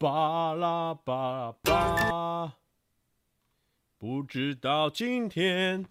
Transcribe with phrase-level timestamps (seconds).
[0.00, 2.56] 巴拉巴拉巴，
[3.98, 5.86] 不知道今天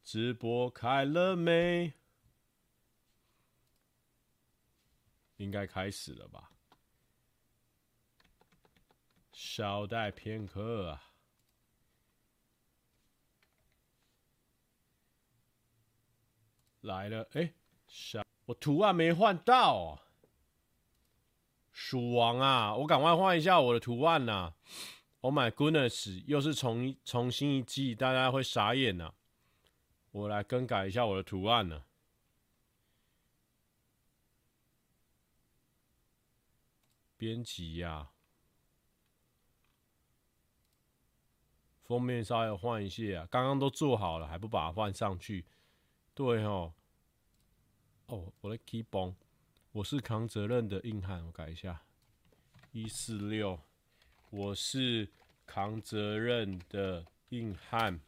[0.00, 1.92] 直播开了没？
[5.38, 6.52] 应该开始了吧？
[9.32, 11.10] 稍待片刻啊！
[16.82, 17.52] 来了，哎，
[18.44, 20.05] 我图案没换到啊。
[21.78, 24.54] 鼠王啊，我赶快换一下我的图案呐
[25.20, 29.12] ！Oh my goodness，又是重重新一季，大家会傻眼呐！
[30.10, 31.84] 我来更改一下我的图案呢。
[37.18, 38.08] 编辑呀，
[41.84, 45.44] 封面稍微换一下，刚刚都做好了，还不把它换上去？
[46.14, 46.72] 对哦，
[48.06, 49.25] 哦，我的 keyboard。
[49.76, 51.82] 我是扛责任的硬汉，我改一下，
[52.72, 53.60] 一四六，
[54.30, 55.10] 我是
[55.44, 58.00] 扛责任的硬汉。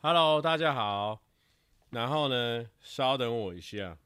[0.00, 1.20] Hello，大家好。
[1.90, 3.98] 然后呢，稍等我一下，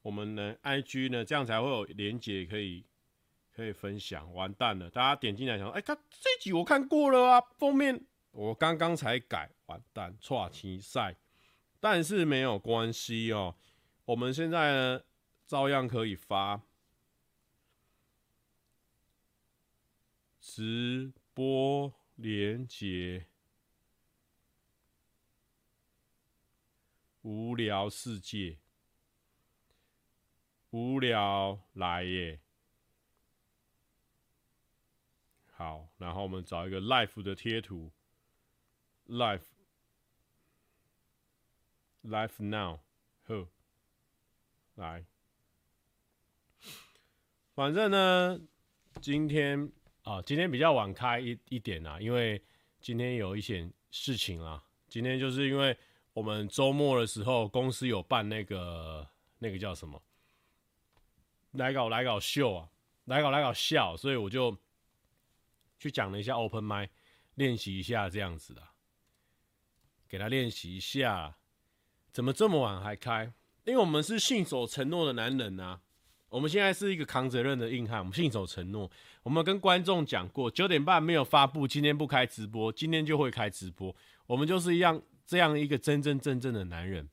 [0.00, 2.86] 我们呢，IG 呢，这样才会有连结可以
[3.54, 4.32] 可以分享。
[4.32, 11.14] 完蛋了，大家点进来想说，哎，他这集我看过了啊，封面我刚刚才改，完蛋，错题赛。
[11.80, 13.56] 但是没有关系哦，
[14.06, 15.04] 我们现在呢，
[15.46, 16.62] 照样可以发
[20.40, 23.26] 直播连接。
[27.22, 28.58] 无聊世界，
[30.70, 32.40] 无聊来耶。
[35.50, 37.90] 好，然后我们找一个 life 的贴图
[39.08, 39.55] ，life。
[42.06, 43.48] Life now，Who？，
[44.76, 45.04] 来，
[47.52, 48.40] 反正呢，
[49.00, 49.72] 今天
[50.04, 52.40] 啊，今天比较晚开一一点啊，因为
[52.80, 54.62] 今天有一些事情啊。
[54.86, 55.76] 今天就是因为
[56.12, 59.08] 我们周末的时候，公司有办那个
[59.40, 60.00] 那个叫什么，
[61.50, 62.70] 来搞来搞秀啊，
[63.06, 64.56] 来搞来搞笑，所以我就
[65.76, 66.88] 去讲了一下 Open Mic，
[67.34, 68.62] 练习一下这样子的，
[70.06, 71.36] 给他练习一下。
[72.16, 73.30] 怎么这么晚还开？
[73.64, 75.78] 因为我们是信守承诺的男人啊！
[76.30, 78.90] 我们现在是一个扛责任的硬汉，我们信守承诺。
[79.22, 83.94] 我们跟观众讲过，九点半没有发布，今天不开直播，今天就会开直播。
[84.26, 87.06] 我们就是一样这样一个真真正正的男人。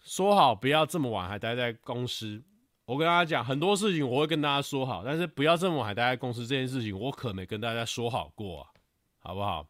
[0.00, 2.42] 说好不要这么晚还待在公司。
[2.86, 8.70] 我跟大家讲很多事情，我会跟大家说好，但是不要这么晚还待在公司这件事情，我可没跟大家说好过啊，
[9.20, 9.64] 好不好？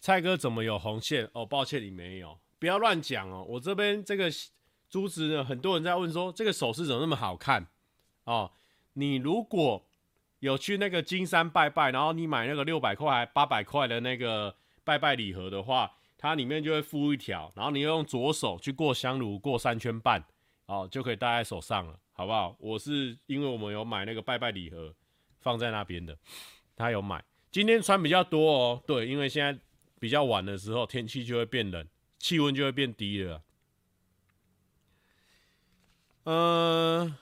[0.00, 1.28] 蔡哥怎么有红线？
[1.34, 2.38] 哦，抱歉，你没有。
[2.58, 3.44] 不要乱讲哦。
[3.46, 4.30] 我这边这个
[4.88, 7.66] 珠子呢，很多人在问说，这个首饰怎么那么好看？
[8.24, 8.50] 哦，
[8.94, 9.84] 你如果
[10.38, 20.24] 有去那个金山拜拜，然后你买那个六百块八百块的那个拜拜礼盒的话，它里面就会附一条，然后你用左手去过香炉，过三圈半，
[20.64, 22.56] 哦，就可以戴在手上了，好不好？
[22.58, 24.94] 我是因为我们有买那个拜拜礼盒
[25.40, 26.16] 放在那边的，
[26.74, 27.22] 他有买。
[27.50, 29.60] 今天穿比较多哦，对，因为现在。
[30.00, 31.86] 比较晚的时候，天气就会变冷，
[32.18, 33.42] 气温就会变低了。
[36.24, 37.14] 嗯，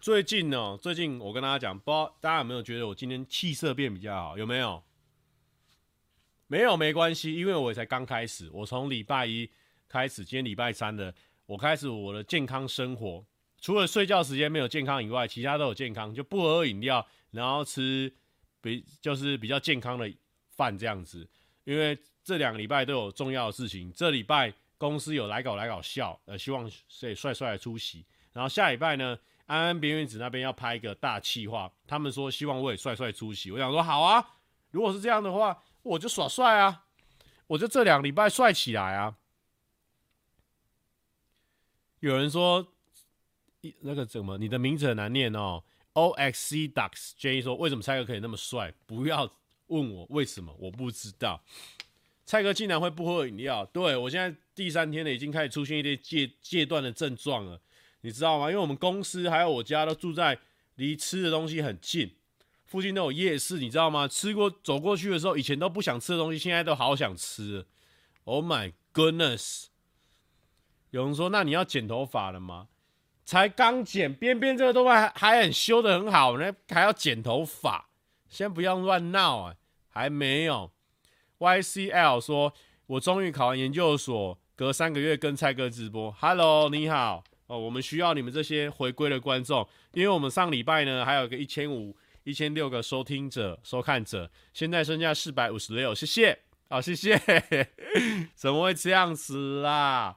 [0.00, 4.36] 最近呢，最近我跟大家讲，不知道大家有没有觉得我今天气色变比较好？
[4.36, 4.82] 有没有？
[6.48, 8.50] 没有没关系，因为我才刚开始。
[8.52, 9.48] 我从礼拜一
[9.88, 11.14] 开始，今天礼拜三的，
[11.46, 13.24] 我开始我的健康生活。
[13.60, 18.12] 除了睡觉时间没有健康以外，其他都有健康，就不喝饮料，然后吃
[18.60, 20.12] 比就是比较健康的
[20.50, 21.28] 饭这样子，
[21.62, 21.96] 因为。
[22.26, 23.92] 这两个礼拜都有重要的事情。
[23.92, 26.68] 这礼拜公司有来搞来搞笑，呃，希望
[27.00, 28.04] 可以帅帅的出席。
[28.32, 29.16] 然后下礼拜呢，
[29.46, 33.52] 安安边缘子那边要拍一个大企划，他们说希望我也帅帅出席。
[33.52, 34.38] 我想说好啊，
[34.72, 36.86] 如果是这样的话，我就耍帅啊，
[37.46, 39.16] 我就这两个礼拜帅起来啊。
[42.00, 42.66] 有人说，
[43.82, 45.62] 那个怎么，你的名字很难念哦
[45.92, 48.74] ，O X C Ducks J 说为什么蔡哥可以那么帅？
[48.84, 49.32] 不要
[49.68, 51.40] 问我为什么，我不知道。
[52.26, 53.64] 蔡哥竟然会不喝饮料？
[53.66, 57.60] 对，我现在第三天了，已经开始出现一些戒戒断的症状了，
[58.00, 58.50] 你知道吗？
[58.50, 60.36] 因为我们公司还有我家都住在
[60.74, 62.16] 离吃的东西很近，
[62.66, 64.08] 附近都有夜市，你知道吗？
[64.08, 67.64] 吃过走过去的时候，以前都不想吃的东西，现在都好想吃。
[68.24, 69.66] Oh my goodness！
[70.90, 72.66] 有人说，那你要剪头发了吗？
[73.24, 77.88] 才刚剪，边边这个都还还很修得很好呢，还要剪头发？
[78.28, 79.56] 先不要乱闹啊，
[79.88, 80.72] 还没有。
[81.38, 82.52] YCL 说
[82.86, 86.10] ：“我终于考完研究所，隔三个月跟蔡哥直播。
[86.12, 91.94] Hello，你好哦，我们需要你们这些回归的观众，因为我们上礼拜呢还有个一千五、
[92.24, 96.38] 一千六个收听者、收看者，现在剩下四百五十六，谢谢，
[96.70, 97.20] 好、哦，谢谢。
[98.34, 100.16] 怎么会这样子啦？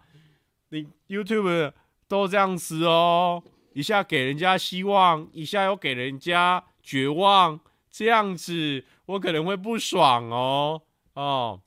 [0.70, 1.74] 你 YouTube
[2.08, 3.44] 都这样子哦，
[3.74, 7.60] 一下给人家希望，一下又给人家绝望，
[7.92, 10.82] 这样子我可能会不爽哦
[11.24, 11.62] 哦。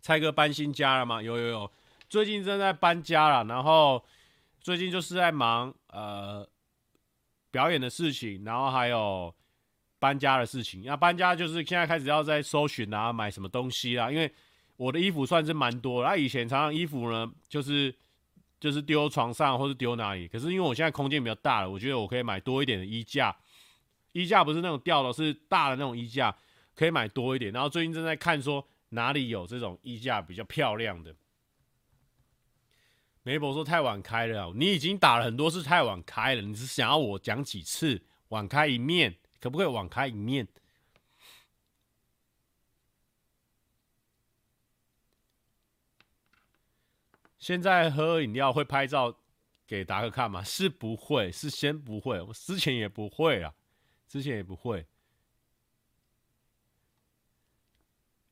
[0.00, 1.22] 蔡哥搬新家了吗？
[1.22, 1.70] 有有有，
[2.08, 4.02] 最近正在搬家了，然后
[4.60, 6.48] 最近就是在忙呃
[7.50, 9.34] 表演的事情，然后还有
[9.98, 10.82] 搬家的事情。
[10.84, 14.10] 那搬家就是现在开始要在搜寻啊，买什么东西啦。
[14.10, 14.32] 因为
[14.76, 17.94] 我的衣服算是蛮多，那以前常常衣服呢就是
[18.58, 23.36] 就是丢床上或是丢哪里，可是因为我现在空间比较大了，我觉得我可以买多一点的衣架。
[24.12, 26.34] 衣架不是那种吊的，是大的那种衣架，
[26.74, 27.52] 可以买多一点。
[27.52, 28.66] 然后最近正在看说。
[28.92, 31.14] 哪里有这种衣架比较漂亮的？
[33.22, 39.16] 梅博说太晚开了，你已经打了很多次太晚开了，你是想要我讲几次晚开一面？
[39.40, 40.48] 可不可以晚开一面？
[47.38, 49.16] 现在喝饮料会拍照
[49.68, 50.42] 给达克看吗？
[50.42, 53.54] 是不会，是先不会，我之前也不会啊，
[54.08, 54.84] 之前也不会。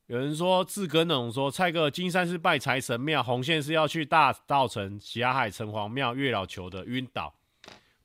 [0.09, 7.35] 有人说志根总说蔡哥金山是拜财神庙，红线是要去大稻埕霞海城隍庙月老求的晕倒，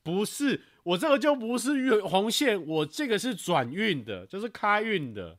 [0.02, 5.38] 不是我这个就不是月红线，我这个是转运的，就是开运的，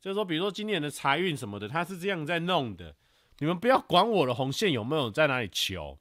[0.00, 2.94] 就是说比如说今年的财运什么的，他是这样在弄的，
[3.38, 5.98] 你们不要管我的红线有没有在哪里求。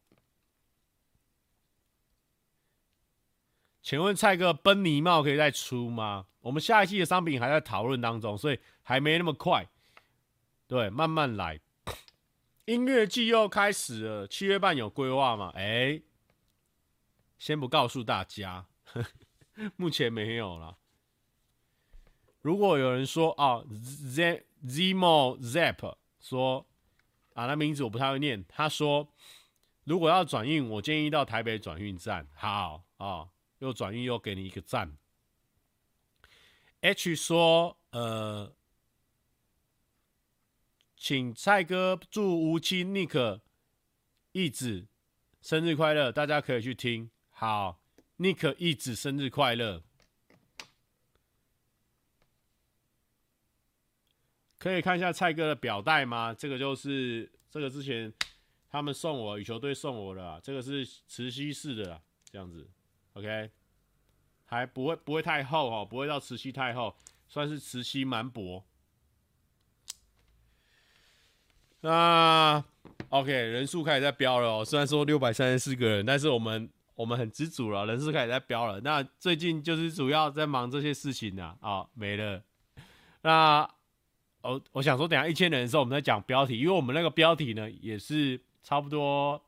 [3.81, 6.27] 请问蔡哥奔尼帽可以再出吗？
[6.41, 9.67] 我们下一季的商品还在讨论当中，所以还没那么快。
[10.67, 11.59] 对，慢慢来。
[12.65, 15.51] 音乐季又开始了，七月半有规划吗？
[15.53, 16.01] 哎，
[17.37, 18.65] 先不告诉大家，
[19.77, 20.75] 目前没有了。
[22.41, 26.65] 如果有人说啊，Z Zmo Zap 说
[27.35, 28.43] 啊，那名字我不太会念。
[28.47, 29.07] 他说，
[29.83, 32.27] 如果要转运，我建议到台北转运站。
[32.33, 33.29] 好啊，
[33.59, 34.97] 又转运又给你一个赞。
[36.81, 38.51] H 说，呃。
[41.07, 43.39] 请蔡哥祝吴钦 Nick
[44.31, 44.87] 义子
[45.39, 47.11] 生日快乐，大家可以去听。
[47.29, 47.79] 好
[48.17, 49.83] ，Nick 义子生日快乐。
[54.57, 56.33] 可以看一下蔡哥的表带吗？
[56.33, 58.11] 这个就是这个之前
[58.67, 62.01] 他们送我羽球队送我的，这个是磁吸式的，
[62.31, 62.67] 这样子。
[63.13, 63.51] OK，
[64.45, 66.95] 还不会不会太厚哦，不会到磁吸太厚，
[67.27, 68.65] 算是磁吸蛮薄。
[71.85, 72.63] 那
[73.09, 74.65] OK，人数开始在飙了哦。
[74.65, 78.81] 虽然说六百三十四个人，但是我们我们很知足了，人数开始在飙了。
[78.81, 82.41] 那最近就是主要在忙这些事情呢，啊、没了。
[83.21, 83.69] 那
[84.41, 89.39] 我我想说，等下一千人的时候，我们再讲标题，因为我们那个标题呢也是差不多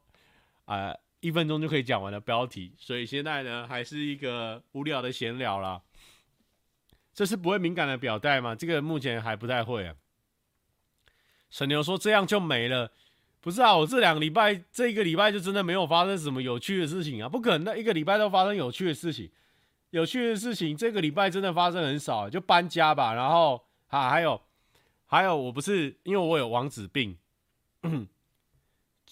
[0.66, 5.82] 啊、一分钟就可以讲完的标题，所以现在呢还是一个无聊的闲聊啦。
[7.16, 8.54] 这是不会敏感的表带吗？
[8.54, 9.96] 这个目前还不太会啊。
[11.50, 12.92] 沈牛说：“这样就没了，
[13.40, 13.76] 不是啊？
[13.78, 17.30] 我这两个礼拜，这一个礼拜就真的没有发生什么有趣的事情啊！
[17.30, 19.32] 不可能，那一个礼拜都发生有趣的事情，
[19.92, 23.14] 有趣的事情这个礼拜真的发生很少，就搬家吧。
[23.14, 24.42] 然后啊，还有，
[25.06, 27.18] 还有，我不是因为我有王子病。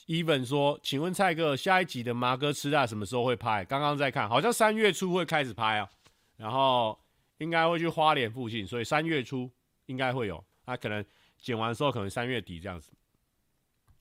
[0.08, 3.63] Even 说，请问蔡哥，下一集的麻哥吃大什么时候会拍？
[3.63, 5.89] 刚刚在看，好像三月初会开始拍啊。
[6.36, 7.00] 然后
[7.38, 9.50] 应该会去花莲附近，所以三月初
[9.86, 10.44] 应该会有。
[10.65, 11.04] 他可能。”
[11.38, 12.92] 剪完之后可能三月底这样子。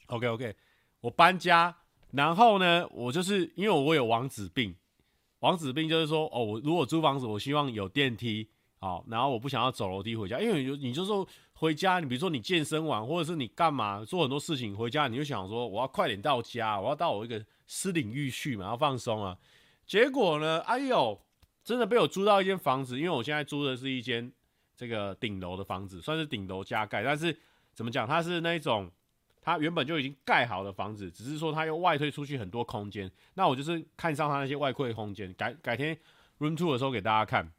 [0.06, 0.54] OK OK，
[1.00, 1.74] 我搬家，
[2.10, 4.74] 然后呢，我就是因为我有王子病，
[5.38, 8.46] 王子病就是说，哦，我如果租房子，我希望有电梯，
[8.78, 19.38] 好，然后我不想要走楼梯回家，因为你就说回家，你比如说你健身完，或者是你干嘛做很多事情回家，你就想说我要快点到家，我要到我一个私领域去嘛，要放松啊。
[19.86, 21.18] 结果呢，哎呦，
[21.64, 24.30] 真的被我租到一间房子，因为我现在租的是一间。
[24.76, 27.36] 这个顶楼的房子算是顶楼加盖，但是
[27.72, 28.06] 怎么讲？
[28.06, 28.90] 它是那种
[29.40, 33.10] 它原本就已经盖好的房子，只是说它又外推出去很多空间。
[33.34, 35.96] 那我就是看上它那些外扩空间，改改天
[36.38, 37.52] room two 的时候给大家看。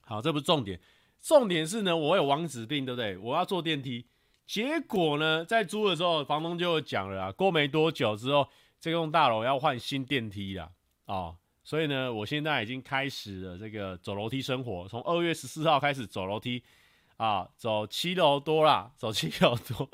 [0.00, 0.80] 好，这不是重点，
[1.20, 3.18] 重点是呢，我有王子病，对不对？
[3.18, 4.06] 我要坐电梯，
[4.46, 8.48] 结果呢，在租的时候，房东就讲了啊，过没多久之后，
[8.80, 10.70] 这栋大楼要换新电梯了
[11.06, 11.36] 哦。
[11.66, 16.62] 所以呢，我现在已经开始了这个走楼梯生活，从二月十四号开始走楼梯，
[17.16, 19.90] 啊，走七楼多啦，走七楼多。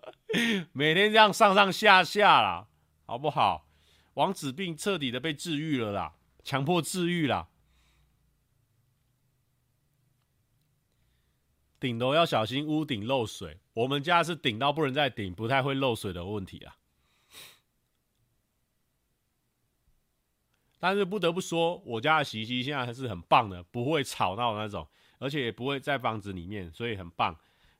[0.72, 2.68] 每天这样上上下下啦，
[3.06, 3.66] 好不好？
[4.12, 6.12] 王子病彻底的被治愈了啦，
[6.44, 7.48] 强迫治愈啦。
[11.80, 16.76] 顶楼要小心屋顶漏水，我们家是顶到不能再顶，不太会漏水的问题啊。
[20.82, 24.84] 但是不得不说，我家的洗衣机现在还是很棒的，不会吵闹那种，
[25.20, 27.36] 而且也不会在房子里面，所以很棒。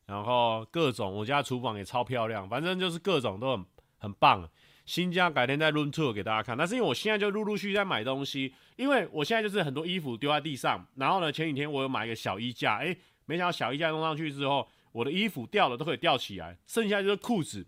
[0.07, 3.67] 然后各种，我家厨房也超漂亮，反正就是各种都很
[3.99, 4.49] 很棒。
[4.87, 6.57] 新家改天再 room tour 给大家看。
[6.57, 12.97] 但是因为我现在就陆陆续续在买东西，因为我现在就是很多衣服丢在地上，然后呢，前几天我有买一个小衣架，诶。
[13.27, 17.67] 没想到小衣架弄上去之后，我的衣服掉了都可以吊起来，剩下就是裤子、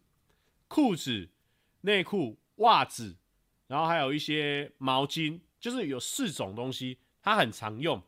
[0.69, 1.31] 裤子、
[1.81, 3.17] 内裤、袜子，
[3.75, 8.01] 然后还有一些毛巾，就是有四种东西，它很常用。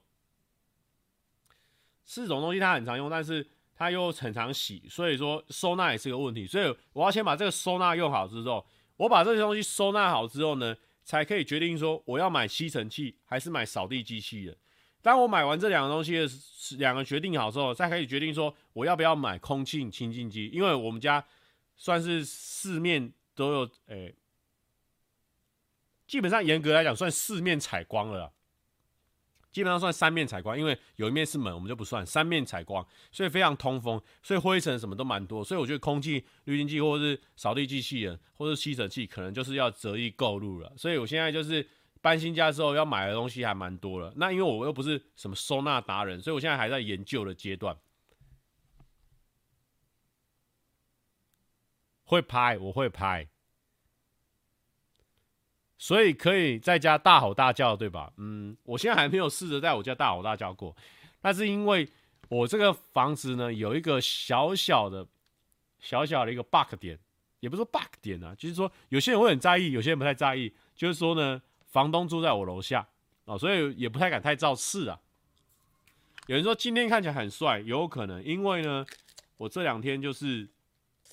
[2.04, 3.44] 四种东西它很常用，但是
[3.74, 6.46] 它又很常洗，所以说收纳也是个问题。
[6.46, 8.64] 所以我要先把这个收纳用好之后，
[8.96, 14.56] 我把这些东西收纳好之后呢，才可以决定说我要买吸尘器还是买扫地机器人。
[15.02, 16.28] 当我买完这两个东西的
[16.78, 21.24] 两个决定好之后，再可以决定说我要不要买空气清净机，因为我们家
[21.76, 24.14] 算是四面都有，诶、
[26.06, 28.32] 基本上严格来讲算四面采光了，
[29.52, 41.66] 基本上算三面采光，因为有一面是门，我们就不算三面采光，所以非常通风，所以灰尘什么都蛮多，所以我觉得空气滤清器或者是扫地机器人或者吸尘器可能就是要择一购入了，所以我现在就是。
[42.02, 47.76] 搬新家之后要买的东西还蛮多了，那因为我又不是什么收纳达人，所以我现在还在研究的阶段。
[52.04, 53.28] 会拍，我会拍，
[55.78, 58.12] 所以可以在家大吼大叫，对吧？
[58.16, 60.74] 嗯，我现在还没有试着在我家大吼大叫过，
[61.20, 61.88] 但是因为
[62.28, 65.06] 我这个房子呢有一个小小的、
[65.78, 66.98] 小小的一个 bug 点，
[67.40, 71.40] 也不是说 bug 点啊，就是说有些人会很在意，有些人不太在意，就是说呢。
[71.68, 72.88] 房东住在我楼下
[73.26, 74.98] 哦，所以也不太敢太造次啊。
[76.26, 78.86] 有人说今天看起来很帅，有可能因为呢，
[79.36, 80.48] 我这两天就是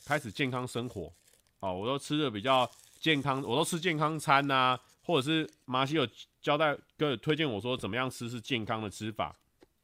[0.06, 1.12] 开始健康生活
[1.60, 2.70] 哦，我都吃的比较
[3.04, 6.08] 健康，我都吃健康餐呐、啊，或者是马西有
[6.42, 9.36] 交代跟推荐我说怎么样吃是健康的吃法，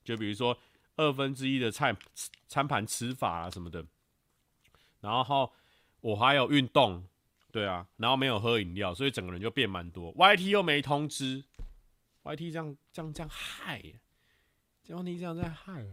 [0.06, 0.58] 就比如说
[0.96, 1.94] 二分之一的菜
[2.48, 3.86] 餐盘吃法啊什么的，
[5.02, 5.52] 然后
[6.00, 7.06] 我还有运动。
[7.52, 10.14] 对啊，然后没有喝饮料，所以整个人就变蛮多。
[10.14, 11.44] YT 又没通知
[12.24, 13.82] ，YT 这样这样这样害，
[14.84, 15.84] 这样你这样在害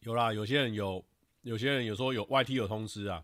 [0.00, 1.04] 有啦，有些人有，
[1.42, 3.22] 有些人有说有 YT 有通知啊。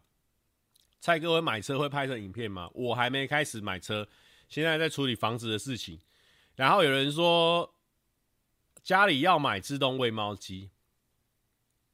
[1.00, 2.68] 蔡哥会买车会拍成影片吗？
[2.74, 4.06] 我还没开始买车。
[4.48, 5.98] 现在在处理房子的事情，
[6.54, 7.74] 然后有人说
[8.82, 10.70] 家里要买自动喂猫机，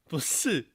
[0.09, 0.71] 不是，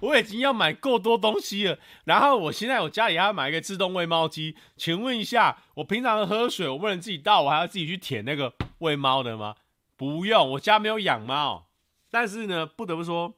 [0.00, 1.78] 我已经要买够多东西了。
[2.04, 9.56] 然后我现在我家里还要买一个自动喂猫机，请问一下，我平常喝水我不能自己倒，我还要自己去舔那个喂猫的吗？
[9.96, 11.68] 不用，我家没有养猫。
[12.10, 13.34] 但是呢，不得不说，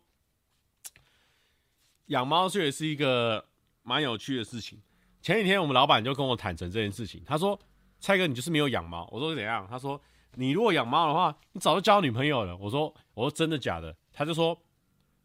[2.10, 3.44] 养猫确实是一个
[3.82, 4.80] 蛮有趣的事情。
[5.20, 7.58] 前几天我们老板就跟我坦诚这件事情，他说。
[8.02, 9.06] 蔡哥，你就是没有养猫。
[9.12, 9.66] 我说怎样？
[9.68, 10.00] 他说
[10.36, 12.56] 你如果养猫的话，你早就交女朋友了。
[12.56, 13.94] 我说我说真的假的？
[14.10, 14.58] 他就说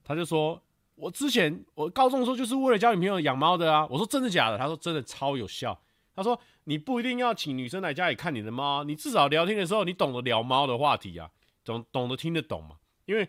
[0.04, 0.62] 他就说
[0.96, 3.88] 我之前我高中的时候就是为了交女朋友养猫的啊。
[3.90, 4.58] 我说真的假的？
[4.58, 5.82] 他说真的超有效。
[6.14, 11.32] 他说你不一定要请女生来家里看你的猫，你至少聊天的时候你懂得聊猫的话题啊，
[11.64, 12.76] 懂懂得听得懂嘛？
[13.06, 13.24] 因为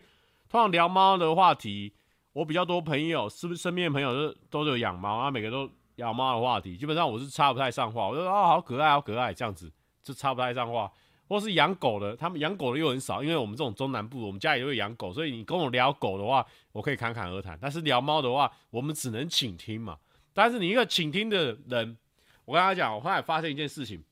[0.49, 1.93] 通常聊猫的话题，
[2.37, 5.69] 我比较多朋友是不是身边朋友都都有养猫啊，每个都。
[5.95, 8.07] 养猫的话题，基本上我是插不太上话。
[8.07, 9.67] 我就说啊、哦，好可爱，好可爱，这样子
[10.03, 10.91] 就插不太上话。
[11.27, 17.57] 或是养狗的，他们养狗的又很少，因为我们这种中南部，我们家里都会养狗，所以你跟我聊狗的话，我可以侃侃而谈。
[17.59, 19.97] 但是聊猫的话，我们只能倾听嘛。
[20.35, 21.97] 但是你一个倾听的人，
[22.45, 24.03] 我跟他讲，我后来发生一件事情，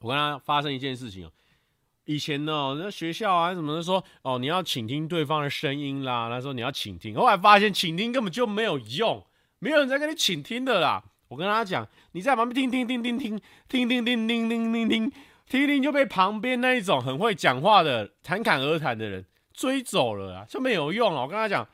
[0.00, 1.30] 我跟他发生一件事情。
[2.08, 7.14] 以前呢，那学校啊什么的说，哦，你要倾听对方的声音啦，那时候你要倾听。
[7.14, 9.22] 后来发现倾听根本就没有用。
[9.58, 11.04] 没有人在跟你倾听的啦！
[11.28, 13.38] 我跟他讲，你在旁边听听听听听
[13.68, 15.12] 听听听听听听听听
[15.66, 21.20] 听，就被旁边那一种很会讲话的侃侃而谈的人追走了啊，就没有用了。
[21.20, 21.68] 我跟他讲，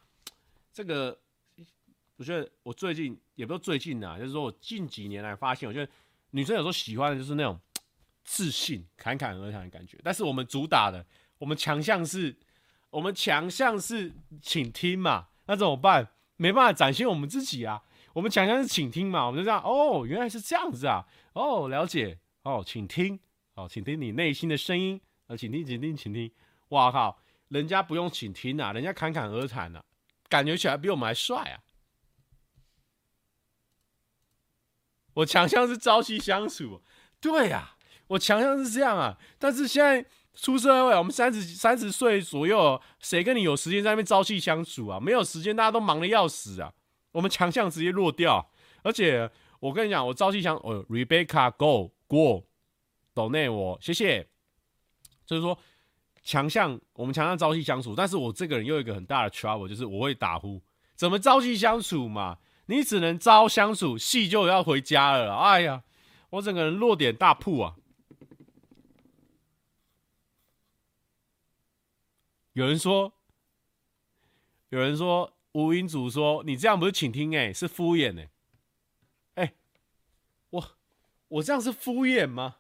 [0.73, 1.17] 这个
[2.17, 5.93] 我觉得我最近也不是最近啊，就是说我近几年来发现，我觉得
[6.33, 7.57] 女生有时候喜欢的就是那种
[8.25, 9.99] 自信、侃侃而谈的感觉。
[10.03, 11.07] 但是我们主打的，
[11.39, 12.37] 我们强项是，
[12.91, 14.13] 我们强项是
[14.43, 16.11] 倾听嘛，那怎么办？
[16.37, 17.85] 没办法展现我们自己啊！
[18.15, 23.21] 我们强项是倾听嘛，我们就这样哦，原来是这样子啊，哦，了解哦，请听
[23.55, 26.33] 哦，请听你内心的声音啊，请听，请听，请听，
[26.71, 29.85] 哇靠，人家不用请听啊，人家侃侃而谈啊，
[30.29, 31.63] 感觉起来比我们还帅啊。
[35.15, 36.83] 我强项是朝夕相处，
[37.21, 37.74] 对呀、啊，
[38.09, 45.01] 我强项是这样啊，但是现在出社会，我们三十三十岁左右，谁跟你有时间在那边朝夕相处啊？
[45.01, 46.73] 没有时间，大家都忙得要死啊。
[47.13, 48.51] 我们强项直接落掉，
[48.83, 49.31] 而且
[49.61, 52.45] 我跟你讲，我朝夕相，哦，Rebecca Go 过
[53.15, 54.27] 抖内我谢谢。
[55.25, 55.59] 就是说
[56.23, 60.61] 强项，我们强项朝夕相处，但是我这个人又有一个很大的 trouble，就是我会打呼，
[60.97, 62.39] 怎么朝夕相处嘛？
[62.67, 65.35] 你只能朝相处，夕就要回家了。
[65.37, 65.83] 哎呀，
[66.31, 67.75] 我整个人落点大铺啊！
[72.55, 73.13] 有人说，
[74.71, 75.31] 有人说。
[75.55, 78.29] 吴英祖说：“你这样不是请听，哎，是敷衍，哎，
[79.35, 79.55] 哎，
[80.51, 80.77] 我
[81.29, 82.57] 我这样是敷衍吗？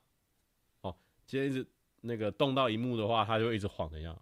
[0.82, 0.96] 哦，
[1.26, 1.66] 今天一直
[2.02, 4.16] 那个动到一幕的话，他就一直晃的样。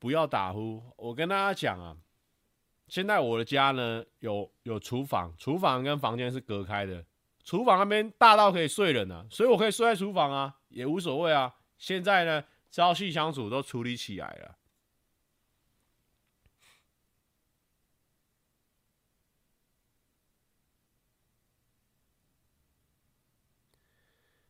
[0.00, 0.82] 不要打呼！
[0.96, 1.96] 我跟大家讲啊，
[2.88, 7.06] 现在我的家呢有有厨房，厨房跟房间是隔开的，
[7.44, 11.54] 厨房那边大到可以睡人啊，所以我可以睡在厨房啊，也无所谓啊。
[11.78, 14.56] 现在呢。”朝夕相处都处理起来了。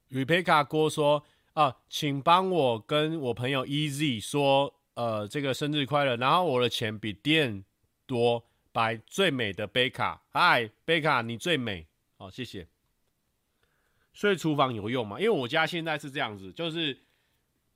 [0.08, 6.18] 与佩卡郭说：“啊，请帮我跟我朋友 Easy 说，呃，这个生日快乐。
[6.18, 7.64] 然后我的钱比店
[8.04, 10.22] 多，摆最美的贝卡。
[10.28, 11.86] 嗨，贝卡，你最美。
[12.18, 12.68] 好，谢谢。
[14.12, 15.18] 睡厨房有用吗？
[15.18, 16.98] 因为我家现在是这样子，就是。”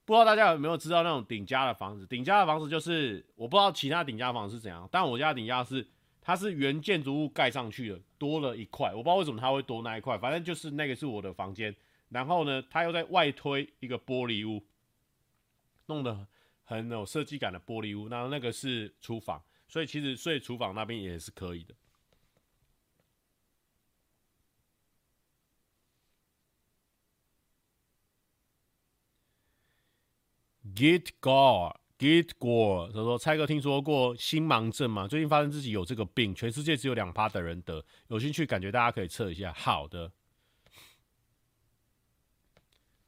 [0.07, 2.07] 不知道大家有没有知道那种顶加的房子？
[2.07, 5.89] 顶加的房子就是我不知道其他顶加房是怎样，但我家顶加是
[6.21, 11.75] 它是原建筑物盖上去的，多了一块，我不知道为什么它会多那一块，反正就是那个是我的房间。
[12.11, 14.63] 然后呢，它又在外推一个玻璃屋，
[15.87, 16.27] 弄得
[16.65, 18.07] 很有设计感的玻璃屋。
[18.11, 21.75] 然后那个是厨房，所以其实睡厨房那边也是可以的。
[30.75, 32.89] Git Gore, Git Gore，。
[32.89, 35.07] 他说：“蔡哥听说过心盲症吗？
[35.07, 37.85] 最近发现自己有这个病，全世界只有两趴的人得。
[38.09, 40.11] 有兴趣，感觉大家可以测一下。”好的。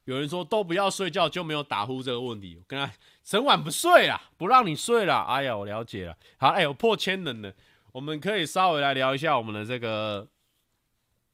[0.05, 2.55] 有人说都不要睡觉就没有打呼这个问题。
[2.57, 2.93] 我跟他
[3.25, 5.25] 整晚不睡啦，不让你睡啦。
[5.27, 6.17] 哎呀，我了解了。
[6.37, 7.53] 好，哎，我破千人了，
[7.91, 10.29] 我们可以稍微来聊一下我们的这个。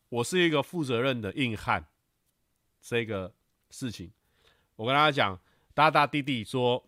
[0.09, 1.85] 我是一个负责任的硬汉，
[2.81, 3.33] 这个
[3.69, 4.11] 事情，
[4.75, 5.39] 我跟大家讲。
[5.73, 6.83] 大大弟弟说：“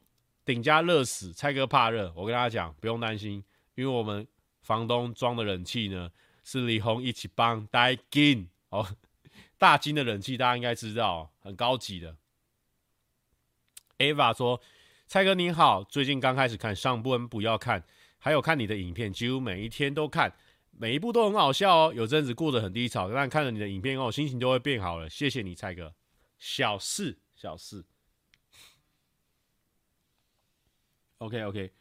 [0.46, 3.44] 顶家热死，蔡哥怕热。”我跟大家讲，不用担心，
[3.76, 4.28] 因为我们
[4.62, 6.12] 房东装的冷气呢
[6.44, 8.96] 是李红一起帮带金哦，
[9.58, 12.16] 大金的冷气大家应该知道，很高级的。
[13.98, 14.62] Ava 说
[15.08, 17.84] ：“蔡哥你好，最近刚开始看上部，不要看，
[18.20, 20.32] 还有看你的影片，几乎每一天都看，
[20.70, 21.94] 每一部都很好笑哦。
[21.96, 25.10] 有阵子过得很低潮，但看了你的影片后，心情就会变好了。
[25.10, 25.96] 谢谢你，蔡哥。
[26.38, 27.84] 小事，小事。”
[31.20, 31.72] OK OK，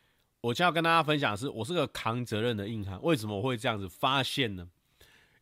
[0.40, 3.02] 我将要跟大家分享的是，我是个扛责任的硬汉。
[3.02, 4.68] 为什么我会这样子发现呢？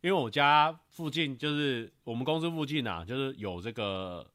[0.01, 4.27] 因为我家附近就是我们公司附近啊，就是有这个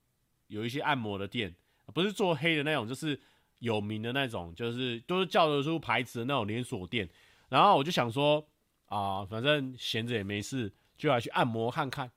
[0.47, 1.53] 有一些按摩的店，
[1.93, 3.21] 不是做黑的那种，就是
[3.59, 7.09] 有名的那种，就是都是叫得出牌子的那种连锁店。
[7.49, 8.47] 然后我就想说
[8.87, 12.09] 啊，反正闲着也没事，就来去按摩看看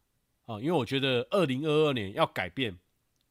[0.46, 0.60] 啊。
[0.60, 2.78] 因为我觉得二零二二年要改变，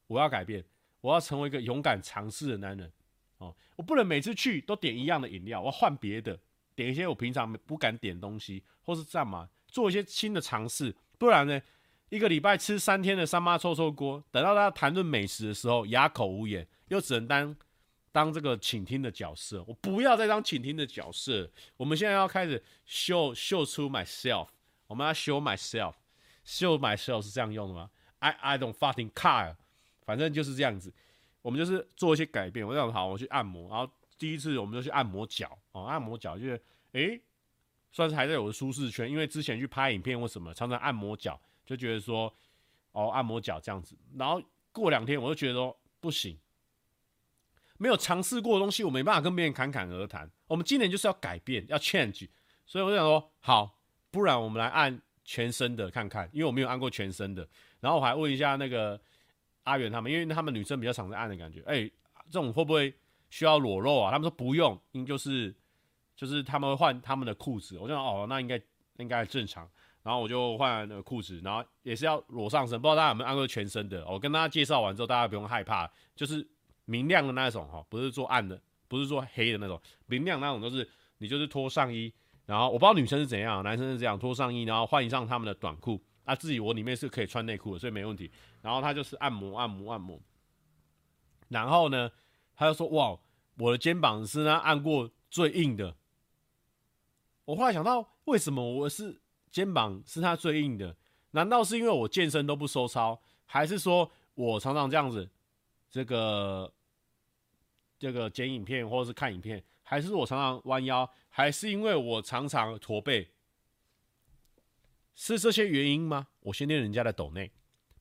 [0.07, 0.63] 我要改变，
[0.99, 2.91] 我要成为一个勇敢尝试的男人。
[3.41, 6.39] 哦，我不能每次去都点一样的饮料，我要换别的，
[6.75, 10.95] 点一些我平常不敢点东西，或是这样嘛，做一些新的尝试。
[11.17, 11.59] 不然呢，
[12.09, 17.55] 一个礼拜吃三天的三妈臭臭锅，等到大家谈论美食的时候，哑口无言，又只能当
[18.11, 19.63] 当这个倾听的角色。
[19.67, 24.49] 我不要再当倾听的角色，我们现在要开始秀秀出 myself，
[24.85, 29.55] 我们要 show myself，show myself 是这样用的吗？I I don't fucking care，
[30.05, 30.93] 反正就是这样子。
[31.41, 32.65] 我们就是做一些改变。
[32.65, 37.19] 我想好，我去按摩，然后第一次我们就去按摩脚哦，按摩脚就是诶，
[37.91, 42.31] 算是还在我的舒适圈，因为之前去拍影片或什么，常常按摩脚，就觉得说
[42.91, 43.97] 哦，按摩脚这样子。
[44.17, 46.37] 然后过两天，我就觉得说不行，
[47.77, 50.29] 没有尝试过的东西，我没办法跟别人侃侃而谈。
[50.47, 52.29] 我们今年就是要改变，要 change，
[52.67, 53.79] 所以我就想说好，
[54.11, 57.47] 不然我们来按全身的看看，因为我没有按过全身的。
[57.79, 59.01] 然后我还问一下那个。
[59.63, 61.89] 阿元他们，因为他们女生比较常在按的感觉，哎、
[62.29, 62.93] 这种会不会
[63.29, 64.11] 需要裸露啊？
[64.11, 65.53] 他们说不用，因就是
[66.15, 68.61] 就是他们会换他们的裤子，我就想哦，那应该
[68.97, 69.69] 应该正常。
[70.03, 74.03] 然后我就换那个裤子，然后也是要裸上身，不知道大家有没有按过全身的？
[74.09, 76.43] 我跟大家介绍完之后，大家不用害怕，就是
[76.85, 82.11] 明亮的那种哈，不是做暗的，不是做黑的那种，明亮那种都是你就是脱上衣，
[82.47, 88.31] 然后我不知道女生是怎样，男生是这样脱上衣，然后换上他们的短裤，啊自己我里面是可以穿内裤的，所以没问题。
[88.61, 90.19] 然后他就是按摩按摩按摩，
[91.49, 92.11] 然后呢，
[92.55, 93.19] 他就说哇，
[93.57, 95.95] 我的肩膀是他按过最硬的。
[97.45, 99.19] 我后来想到，为什么我是？
[99.51, 100.95] 肩膀是他最硬的，
[101.31, 105.29] 难道是因为我健身都不收操，还是说我常常这样子，
[105.89, 106.71] 这个
[107.99, 113.29] 这个剪影片或者是看影片，还是我常常弯腰，还是因为我常常驼背？
[115.15, 116.27] 是这些原因吗？
[116.39, 117.51] 我先念人家的抖内，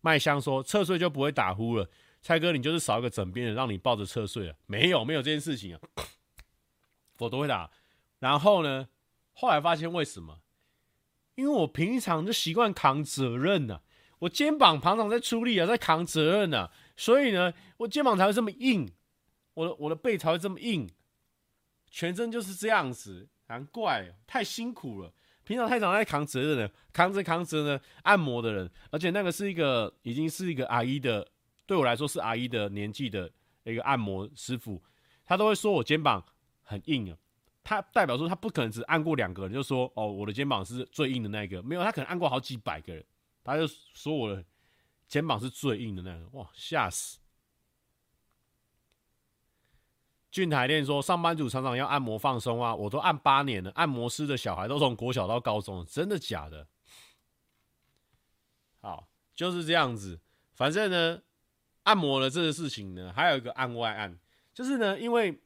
[0.00, 1.88] 麦香说侧睡就不会打呼了，
[2.22, 5.80] 蔡哥你就是少一个枕边人，让你抱着侧睡了，没有没有这件事情啊，
[7.18, 7.70] 我都会打。
[8.18, 8.88] 然后呢，
[9.32, 10.40] 后来发现为什么？
[11.36, 13.82] 因为我平常就习惯扛责任呐、啊，
[14.20, 18.92] 我肩膀常常在出力啊，在扛责任呐、啊，所以呢，我肩膀才会这么硬，
[19.54, 20.88] 我的我的背才会这么硬，
[21.90, 31.26] 全身就是这样子，难怪太辛苦了，平常太常在扛责任了，扛着扛着呢，按摩的人，而且那个是一个已经是一个阿姨的，
[31.66, 33.30] 对我来说是阿姨的年纪的
[33.64, 34.82] 一个按摩师傅，
[35.24, 36.24] 他都会说我肩膀
[36.62, 37.16] 很硬啊。
[37.62, 41.62] 他代表说，他不可能只按过两个人，就说哦，我的肩膀是最硬的那个。
[41.62, 43.04] 没有，他可能按过好几百个人，
[43.44, 44.42] 他就说我的
[45.06, 46.26] 肩膀是最硬的那个。
[46.32, 47.19] 哇，吓死！
[50.30, 56.66] 俊台练说，上班族常常要按摩放松啊，我都按八年了，按摩师的小孩都从国小到高中，真的假的？
[58.80, 60.20] 好，就是这样子。
[60.54, 61.22] 反正呢，
[61.82, 64.18] 按摩的这个事情呢，还有一个按外按，
[64.54, 65.40] 就是呢，因为。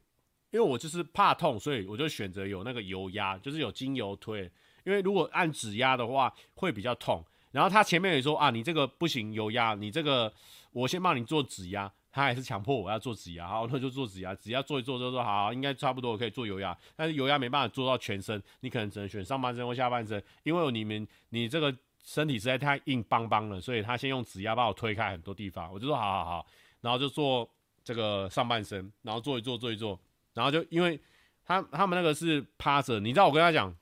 [0.51, 4.49] 因为我就是怕痛，所以我就选择有那个油压，就是有精油推。
[4.85, 7.25] 因为如果按指压的话会比较痛。
[7.51, 10.33] 然后他前面也说啊，你这个不行，油压，你这个
[10.71, 11.93] 我先帮你做指压。
[12.15, 16.79] 他还是强迫我要做指压，好，那就做指压，指压做一做就说好，应该差不多可以做油压。
[16.95, 25.73] 但是油压没办法做到全身，你可能只能选上半身或下半身，因为你们你这个身体实在太硬邦邦了，所以他先用指压把我推开很多地方。
[25.73, 26.47] 我就说好好好，
[26.83, 27.51] 然后就做
[27.83, 29.99] 这个上半身，然后做一做做一做。
[30.35, 31.01] 然后就因为
[31.45, 33.75] 他他们那个是趴着，你知道我跟他讲，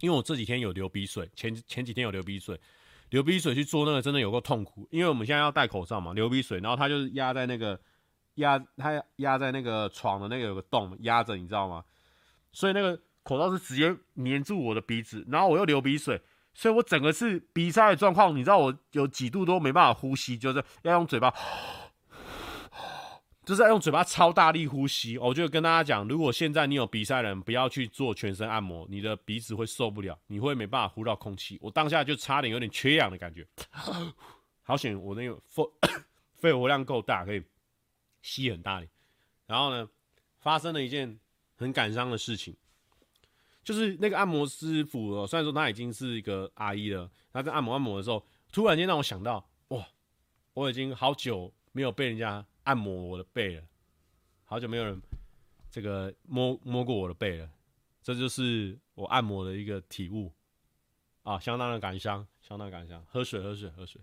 [0.00, 2.60] 因为我这几天有流鼻水，前前几天有流鼻水，
[3.12, 7.78] 流鼻水去做那个真的有够痛苦，因为我们现在要戴口罩嘛，流鼻水，然后它就是压在那个
[8.36, 11.84] 压它压在那个床的那个有个洞压着，你知道吗？
[12.52, 16.18] 所以那个口罩是直接粘住我的鼻子，然后我又流鼻水，
[16.54, 21.32] 所以我整个是鼻塞的状况，你知道我有几度都没办法呼吸，就是要用嘴巴。
[23.44, 31.58] 就是要用嘴巴超大力呼吸，我就跟大家讲，如果现在你有鼻塞的人，不要去做全身按摩，你的鼻子会受不了，你会没办法呼到空气。
[31.60, 33.44] 我当下就差点有点缺氧的感觉，
[34.62, 35.64] 好险我那个肺
[36.38, 37.42] 肺活量够大，可以
[38.20, 38.88] 吸很大力。
[39.46, 39.88] 然后呢，
[40.38, 41.18] 发生了一件
[41.56, 42.54] 很感伤的事情，
[43.64, 49.84] 就是那个按摩师傅，虽然说他已经是一个阿姨了，他在按摩按摩的时候，突然间让我想到，哇，
[50.54, 52.46] 我已经好久没有被人家。
[52.64, 53.62] 按摩我的背了，
[54.44, 55.02] 好久没有人
[55.70, 57.50] 这个摸摸过我的背了，
[58.02, 60.32] 这就是我按摩的一个体悟
[61.24, 63.04] 啊，相当的感伤，相当感伤。
[63.08, 64.00] 喝水，喝水，喝水。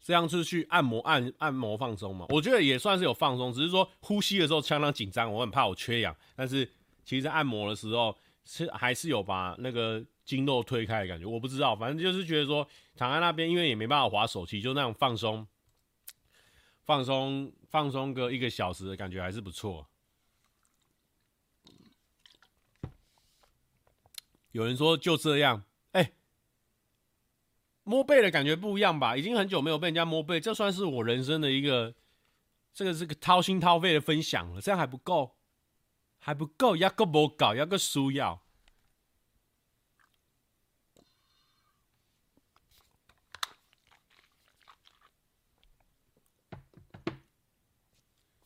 [0.00, 2.24] 这样是去按摩按按摩放松嘛？
[2.30, 6.16] 我觉得也算是有放松，只是说呼吸的时候相当紧张，我很怕我缺氧。
[6.34, 6.70] 但是
[7.04, 8.16] 其实按摩的时候。
[8.50, 15.46] 是还是有把那个筋肉推开的感觉，我不知道，反正就是觉得说躺在那边，因为也没办法滑手机，就那种放松、
[16.86, 19.86] 放松、放松个一个小时的感觉还是不错。
[24.52, 26.12] 有人说就这样，哎、
[27.84, 29.14] 摸背的感觉不一样吧？
[29.14, 31.94] 已经很久没有被人家摸背，这算是我人生的一个，
[32.72, 35.37] 这个是个掏心掏肺的分享了，这样还不够。
[36.28, 38.42] 还不够，要个不够，要个需要。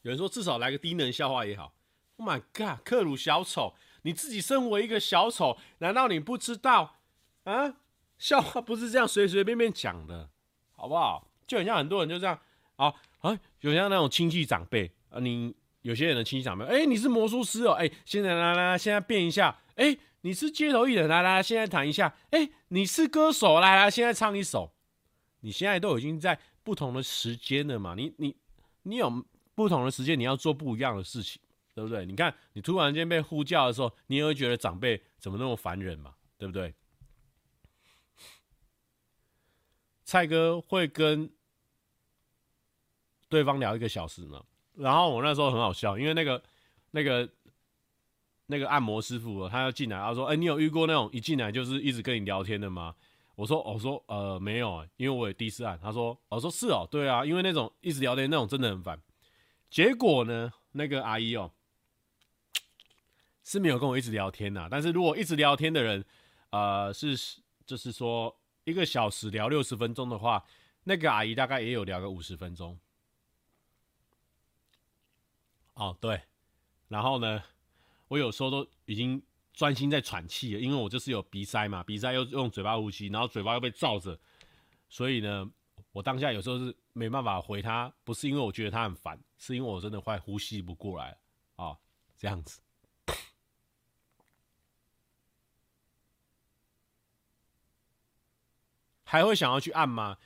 [0.03, 1.75] 有人说至少来个低能笑话也好。
[2.19, 7.01] Oh my god，克鲁小丑，你自己身为一个小丑，难道你不知道
[7.43, 7.81] 啊？
[8.17, 10.31] 笑话不是这样随随便便讲的，
[10.71, 11.27] 好不好？
[11.49, 12.41] 就很像很多人就这样
[12.77, 15.57] 啊啊，就像那种亲戚长辈啊，你。
[15.83, 24.73] 有些人的亲戚长辈，哎，你是魔术师哦，哎，现在来来，现在变一下，哎，你是街头艺人，来来，现在弹一下，哎，你是歌手，来来，现在唱一首，
[25.41, 28.37] 你现在都已经在不同的时间了嘛，你你
[28.83, 31.43] 你有不同的时间，你要做不一样的事情，
[31.75, 32.07] 对不对？
[32.07, 36.73] 你看，你突然间被呼叫的时候，你也会觉得长辈怎么那么烦人嘛，对不对？
[40.05, 41.33] 蔡哥会跟
[43.29, 46.43] 对方聊一个小时呢，然后我那时候很好笑，因为那个
[46.93, 47.29] 那个
[48.47, 52.95] 那个按摩师傅他要进来，他说：“哎，你有遇过那种一进来就是一直跟你聊天的吗？”
[53.37, 59.01] 我说：“我说呃没有，因为我也第一次按。”他说：“我说是哦，对啊，因为那种一直聊天那种真的很烦。”
[59.71, 61.51] 结果呢，那个阿姨哦
[63.43, 66.05] 是没有跟我一直聊天呐，但是如果一直聊天的人，
[66.51, 67.17] 呃是
[67.67, 68.37] 就是说。
[68.65, 70.45] 一个小时聊六十分钟的话，
[70.85, 72.79] 那个阿姨大概也有聊个五十分钟。
[75.75, 76.23] 哦，对，
[76.89, 77.43] 然后呢，
[78.09, 84.19] 我有时候都已经专心在喘气了，因为我就是有鼻塞嘛，鼻塞又用嘴巴呼吸，然后嘴巴又被罩着，
[84.89, 85.51] 所以呢，
[85.93, 91.19] 我当下有时候是没办法回他，不是因为我觉得他很烦，是因为我真的快呼吸不过来
[91.57, 91.79] 啊，哦，
[92.17, 92.61] 这样子。
[99.05, 100.17] 还会想要去按吗？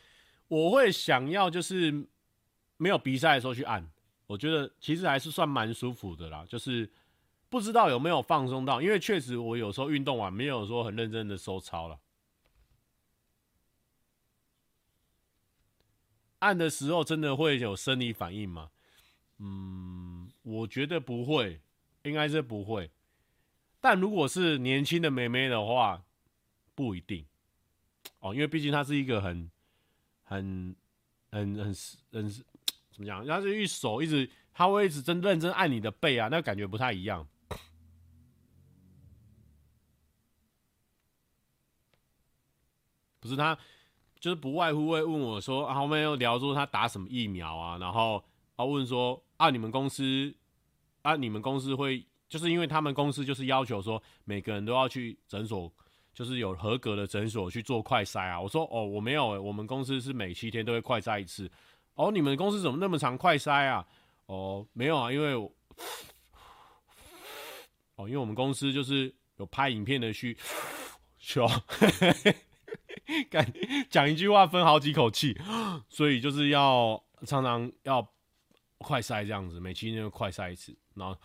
[0.47, 2.07] 我会想要，就是
[2.77, 3.91] 没有鼻塞的时候去按。
[4.27, 6.45] 我觉得其实还是算蛮舒服的啦。
[6.49, 6.91] 就是
[7.49, 11.99] 不知道有没有放松到，因为确实我有时候运动完没有说很认真的收操了。
[16.41, 18.71] 按的时候真的会有生理反应吗？
[19.39, 21.61] 嗯，我觉得不会，
[22.03, 22.91] 应该是不会。
[23.81, 26.03] 但如果是年轻的妹妹的话，
[26.75, 27.25] 不一定。
[28.21, 29.51] 哦，因为毕竟她是一个很、
[30.25, 30.77] 很、
[31.31, 31.75] 很、很、
[32.12, 32.35] 很
[32.97, 33.27] 怎么讲？
[33.27, 37.29] 他是一手一直，他会一直真认真按你的背啊，那感觉不太一样。
[43.21, 43.55] 不是他，
[44.19, 50.35] 就是不外乎会问我说，啊，后面又聊说他打什么疫苗啊，然后啊问说啊，你们公司
[51.03, 55.71] 啊，你们公司会，就是因为他们公司就是要求说每个人都要去诊所。
[56.15, 58.41] 就是有合格的诊所去做快筛啊！
[58.41, 61.47] 我说哦，我没有、欸，我们公司是每七天都会快筛一次。
[61.97, 63.87] 哦，你们公司怎么那么常快筛啊？
[64.27, 65.35] 哦，没有啊，因为
[67.97, 70.39] 哦，因为我们公司就是有拍影片的需
[71.19, 71.47] 求，
[73.29, 73.53] 敢
[73.91, 75.37] 讲一句话分好几口气，
[75.89, 78.09] 所以就是要常常要
[78.79, 81.19] 快筛这样子，每七天都快筛一次，然后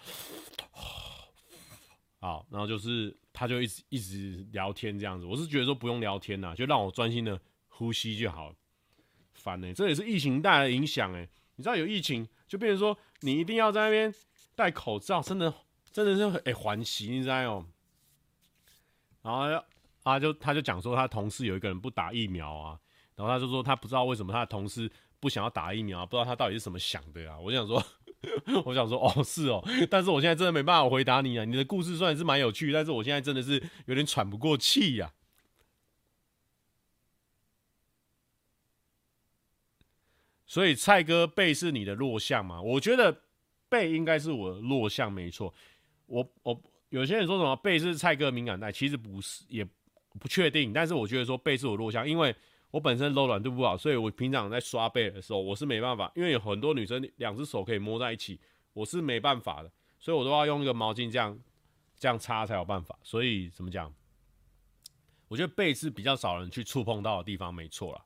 [2.20, 3.16] 好，然后就是。
[3.34, 8.56] 他就一直一直聊天这样子，我是觉得说不用聊天呐，就让我专心的呼吸就好了。
[9.41, 11.27] 烦呢、这也是疫情带来的影响哎。
[11.56, 14.13] 你知道有疫情，就变成说你一定要在那边
[14.56, 15.54] 戴口罩，真的
[15.91, 17.65] 真的是哎环习，你知道哦。
[19.21, 19.63] 然后
[20.04, 22.80] 他就他就讲说他同事有一个人不打疫苗啊，
[23.15, 27.39] 然后他就说他不知道为什么他的同事不想要打疫苗，不知道他到底是怎么想的啊。
[27.39, 27.84] 我想说。
[28.65, 31.43] 我想说，哦，是哦，但是我现在真的没办法回答你啊。
[31.43, 35.12] 你的故事虽然是蛮有趣，但是我现在真的是有点喘不过气呀。
[40.52, 42.62] 所以蔡哥背是你的弱项吗？
[42.62, 43.22] 我觉得
[43.70, 45.54] 背应该是我的弱项，没错。
[46.08, 49.66] 我我有些人说什么背是蔡哥敏感带，其实不是，也
[50.20, 50.74] 不确定。
[50.74, 52.36] 但是我觉得说背是我弱项，因为。
[52.72, 58.40] 我本身柔软度不好，所以我平常在刷背的时候，我是没办法，因为有很多女生两只手可以摸在一起，
[58.72, 61.38] 我是没办法的，所以我都要用一个毛巾这样
[62.00, 62.98] 这样擦才有办法。
[63.04, 63.94] 所以怎么讲？
[65.28, 68.06] 我觉得背是比较少人去触碰到的地方，没错啦。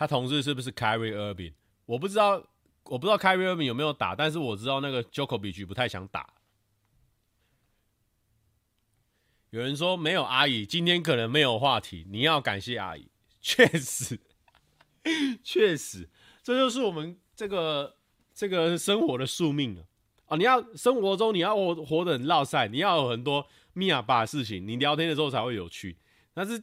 [0.00, 1.52] 他同事是不是 Kyrie Irving？
[1.84, 2.42] 我不知道，
[2.84, 6.26] 我不知道 Kyrie Irving 有没有打，但是我知道那个 Jokovic 不太想打。
[9.50, 12.06] 有人说没有阿姨，今天可能没有话题。
[12.08, 13.10] 你要感谢阿姨，
[13.42, 14.18] 确实，
[15.44, 16.08] 确实，
[16.42, 17.94] 这就是我们这个
[18.32, 19.84] 这个生活的宿命啊！
[20.28, 25.98] 哦，你要生活中你要活活得很烙赛，你要有很多密哑巴的事情，你聊天的时候才会有趣。
[26.32, 26.62] 但是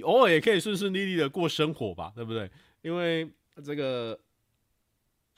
[0.00, 2.50] 偶尔也可以顺顺利利的过生活吧，对不对？
[2.80, 3.30] 因为
[3.62, 4.18] 这个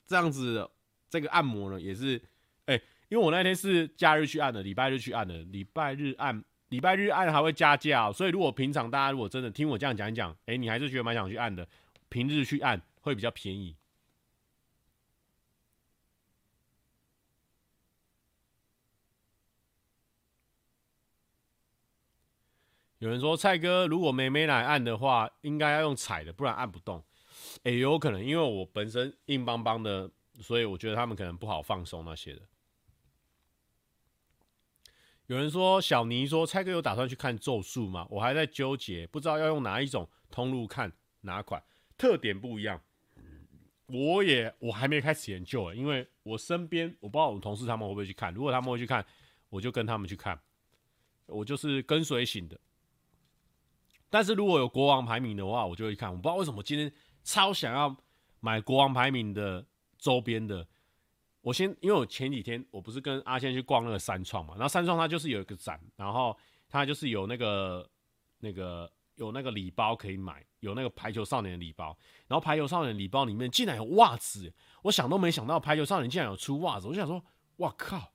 [0.07, 0.71] 这样子，
[1.11, 2.21] 这个按摩呢也是，
[2.67, 11.67] 哎、因为我那天是假日去按的，礼拜日去按的，礼拜日按，礼拜日按还会加价喔，所以如果平常大家如果真的听我这样讲一讲，欸，你还是觉得蛮想去按的，
[12.09, 13.75] 平日去按会比较便宜。
[22.99, 27.03] 有人说蔡哥，如果妹妹来按的话，应该要用踩的，不然按不动。
[27.65, 32.43] 欸，有可能，因为我本身硬邦邦的，所以我觉得他们可能不好放松那些的。
[35.27, 38.07] 有人说小尼说蔡哥有打算去看咒术吗？
[38.11, 41.63] 我还在纠结，不知道要用哪一种通路看哪款，
[41.97, 42.81] 特点不一样。
[43.87, 49.05] 我也我还没开始研究，因为我身边我不知道我们同事他们会不会去看，如果他们会去看，
[49.51, 50.39] 我就跟他们去看，
[51.27, 52.59] 我就是跟随型的。
[54.15, 56.09] 但是如果有国王排名的话，我就会看。
[56.09, 56.93] 我不知道为什么今天
[57.25, 57.97] 超想要
[58.39, 59.67] 买国王排名的
[59.99, 60.65] 周边的。
[61.41, 67.91] 我先，因为我前几天我不是跟阿仙去逛那个三创嘛，然后三创它就是有一个展，然后它就是有那个
[68.39, 71.87] 那个有那个礼包可以买，有那个排球少年的礼包，
[72.29, 77.21] 然后排球少年礼包里面竟然有袜子，我想都没想到排球少年竟然有出袜子，我就想说，
[77.57, 78.13] 哇靠，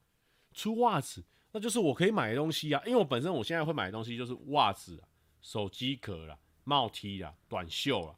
[0.53, 5.03] 出袜子，那就是我可以买的东西啊，因为我本身我现在会买的东西就是袜子、
[5.41, 8.15] 手机壳啦、帽 T 啦、短袖啦，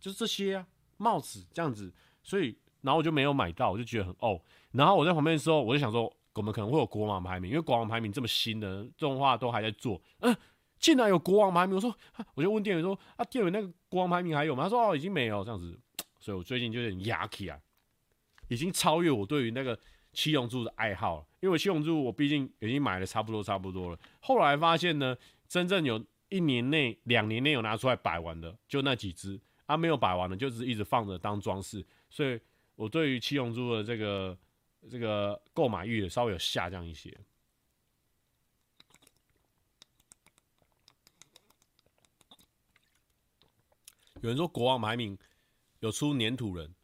[0.00, 2.56] 就是这些啊，帽子这样子，所以。
[2.82, 4.42] 然后我就没有买到，我就觉得很哦。
[4.72, 10.36] 然后我在旁边的时候，我就想说，我们可能会有国王排名，因为国王排名这么新的动画都还在做，嗯，
[10.80, 11.76] 竟然有国王排名。
[11.76, 11.96] 我说，
[12.34, 14.64] 我就问店员说，啊，店员那个国王排名还有吗？
[14.64, 15.78] 他说，哦，已经没有这样子。
[16.18, 17.56] 所以我最近就有点牙起啊，
[18.48, 19.78] 已经超越我对于那个
[20.12, 21.26] 七龙珠的爱好了。
[21.38, 23.98] 因为七龙珠我毕竟已经买了差不多差不多了。
[24.18, 25.16] 后来发现呢，
[25.52, 31.84] 真正有一年内、两年内有拿出来摆完的，就那几只啊，没有摆完的，就是一直放着当装饰。
[32.08, 32.40] 所以。
[32.74, 34.36] 我对于七龙珠的这个
[34.90, 37.16] 这个购买欲稍微有下降一些。
[44.22, 45.16] 有人说国王排名
[45.80, 46.74] 有出粘土人，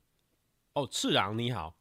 [0.75, 1.75] 哦，次郎你好，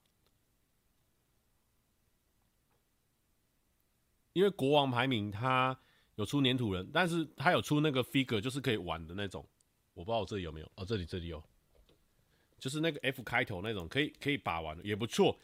[4.32, 5.78] 因为国王排名他
[6.18, 9.44] 有出黏土人，但是他有出那个 figure，就是可以玩的那种，
[9.94, 11.42] 我不知道我这里有没有，哦，这里这里有。
[12.60, 15.38] 就是那个 F 开头那种，可以可以把玩的也不错。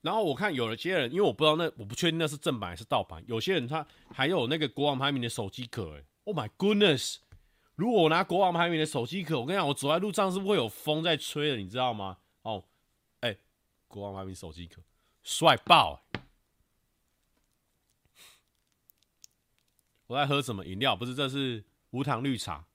[0.00, 3.22] 然后我看有些人，因为我不知道那我不确定那是正版还是盗版。
[3.26, 7.18] 有些人他还有那个国王排名的手机壳，哎，Oh my goodness！
[7.74, 12.16] 如果我拿国王排名的手机壳，我跟你讲，我走在路上是不会有风在吹的，你知道吗？
[12.42, 12.64] 哦，
[13.20, 13.36] 哎、
[13.88, 14.80] 国王排名手机壳，
[15.22, 16.02] 帅爆！
[20.06, 20.94] 我在喝什么饮料？
[20.94, 22.66] 不是，这是无糖绿茶。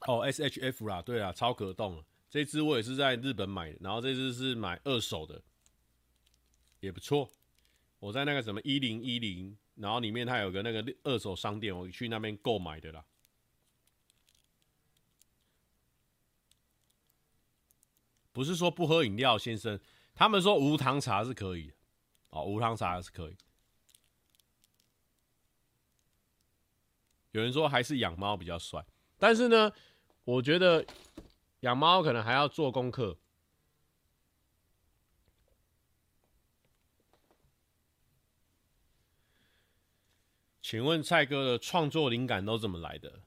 [0.00, 2.04] 哦，S H F 啦，对啊，超可动了。
[2.30, 5.42] 这支我也是在日本买的，然后这支是买二手的，
[6.80, 7.30] 也不错。
[7.98, 13.04] 我在那个什么一零一零，然后里面它有个那个二手商店，我去那边购买的啦。
[18.32, 19.78] 不是说不喝饮料，先生，
[20.18, 21.74] 他们说无糖茶是可以的。
[22.30, 23.36] 哦，无糖茶是可以。
[27.30, 28.84] 有人说还是养猫比较帅，
[29.16, 29.72] 但是呢。
[30.24, 30.84] 我觉得
[31.60, 33.16] 养猫可能还要做功课。
[40.60, 43.20] 请问蔡哥的创作灵感都怎么来的？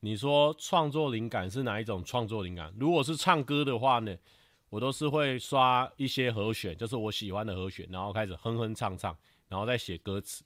[0.00, 2.74] 你说创作灵感是哪一种创作灵感？
[2.76, 4.16] 如果是唱歌的话呢，
[4.74, 9.16] 我都是会刷一些和弦，就是我喜欢的和弦，然后开始哼哼唱唱，
[9.48, 10.42] 然后再写歌词。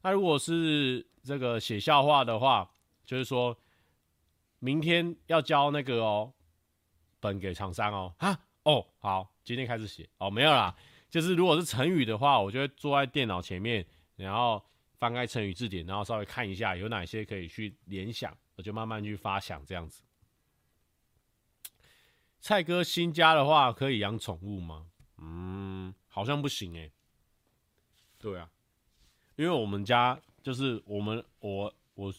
[0.00, 2.70] 那如果是这个写笑话的话，
[3.04, 3.56] 就是说。
[4.60, 6.32] 明天要交那个哦，
[7.20, 10.74] 本给厂商哦，哈哦，好，今天开始写哦，没有啦，
[11.08, 14.60] 就是如果是成语的话，我就会坐在电脑前面，然后
[14.98, 20.02] 翻开成语字典，然后稍微看一下有哪些可以去联想，我就慢慢去发想这样子。
[22.40, 24.86] 蔡哥新家的话可以养宠物吗？
[25.18, 26.92] 嗯，好像不行诶。
[28.18, 28.50] 对啊，
[29.36, 32.12] 因为我们家就是我们我我。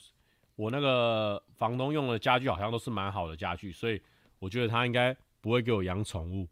[0.55, 4.01] 我那个房东用的家具好像都是蛮好的家具，所以
[4.39, 6.45] 我觉得他应该不会给我养宠物。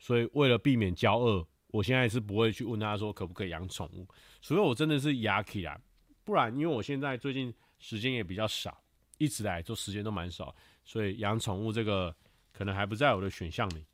[0.00, 4.04] 所以为了避免交恶，我现在是不会去问他说可不可以养宠物，
[4.42, 5.80] 所以我真的是牙起来，
[6.24, 8.82] 不然因为我现在最近时间也比较少，
[9.18, 10.52] 一直来做时间都蛮少，
[10.90, 12.12] 所以养宠物这个
[12.52, 13.86] 可能还不在我的选项里。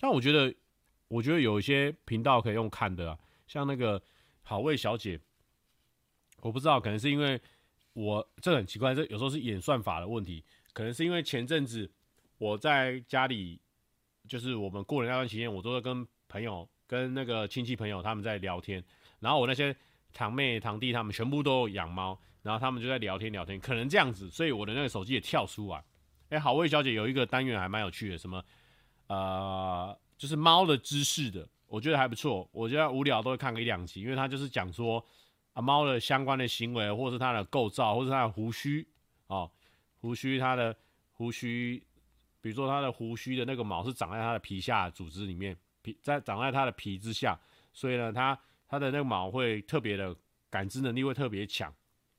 [0.00, 0.54] 但我觉得，
[1.08, 4.02] 我觉得有一些频道可以用看的啊，像那个
[4.42, 5.20] 好味小姐。
[6.40, 7.38] 我不知道，可能是因为
[7.92, 10.42] 我这很奇怪，这有时候是演算法的问题。
[10.72, 11.92] 可能是因为前阵子
[12.38, 13.60] 我在家里，
[14.26, 18.82] 就是我们过年那段期间，我都在跟朋友、跟那个亲戚朋友他们在聊天。
[19.20, 19.76] 然后我那些
[20.14, 25.82] 堂妹、堂弟他们全部都养猫，然后他们就在聊天聊天，可能这样子，所以我的那个手机也跳出来。
[26.28, 28.44] 哎，好味小姐有一个单元还蛮有趣的，什么
[29.06, 32.48] 呃，就是猫的知识的，我觉得还不错。
[32.52, 35.04] 我觉得无聊都会看个一两集，因为他就是讲说。
[35.54, 38.88] 啊，猫的相关的行为，或是它的构造，或是它的胡须，
[39.26, 39.50] 哦，
[40.00, 40.74] 胡须，它的
[41.10, 41.86] 胡须，
[42.40, 47.38] 比如说它的胡须的那个毛是长在它的皮下组织里面，皮在长在它的皮之下，
[47.70, 50.16] 所以呢，它它的那个毛会特别的
[50.48, 51.70] 感知能力会特别强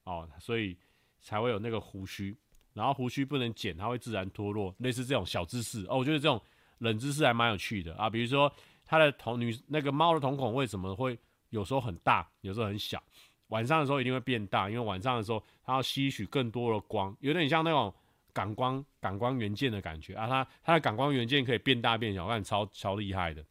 [0.03, 0.77] 哦，所以
[1.21, 2.35] 才会有那个胡须。
[2.73, 6.41] 然后胡须不能剪，它会自然脱落，类似这种小知识哦，我觉得这种
[6.79, 8.09] 冷知识还蛮有趣的啊。
[8.09, 8.51] 比如说
[8.83, 11.15] 它的瞳女那个猫的瞳孔为什么会
[11.49, 13.01] 有时候很大，有时候很小？
[13.49, 17.93] 晚上的时候一定会变大，因为晚上的时候它要吸取更多的光，有点像那种
[18.33, 20.25] 感光感光元件的感觉啊。
[20.25, 23.45] 它它的感光元件可以变大变小，看超超厉害的。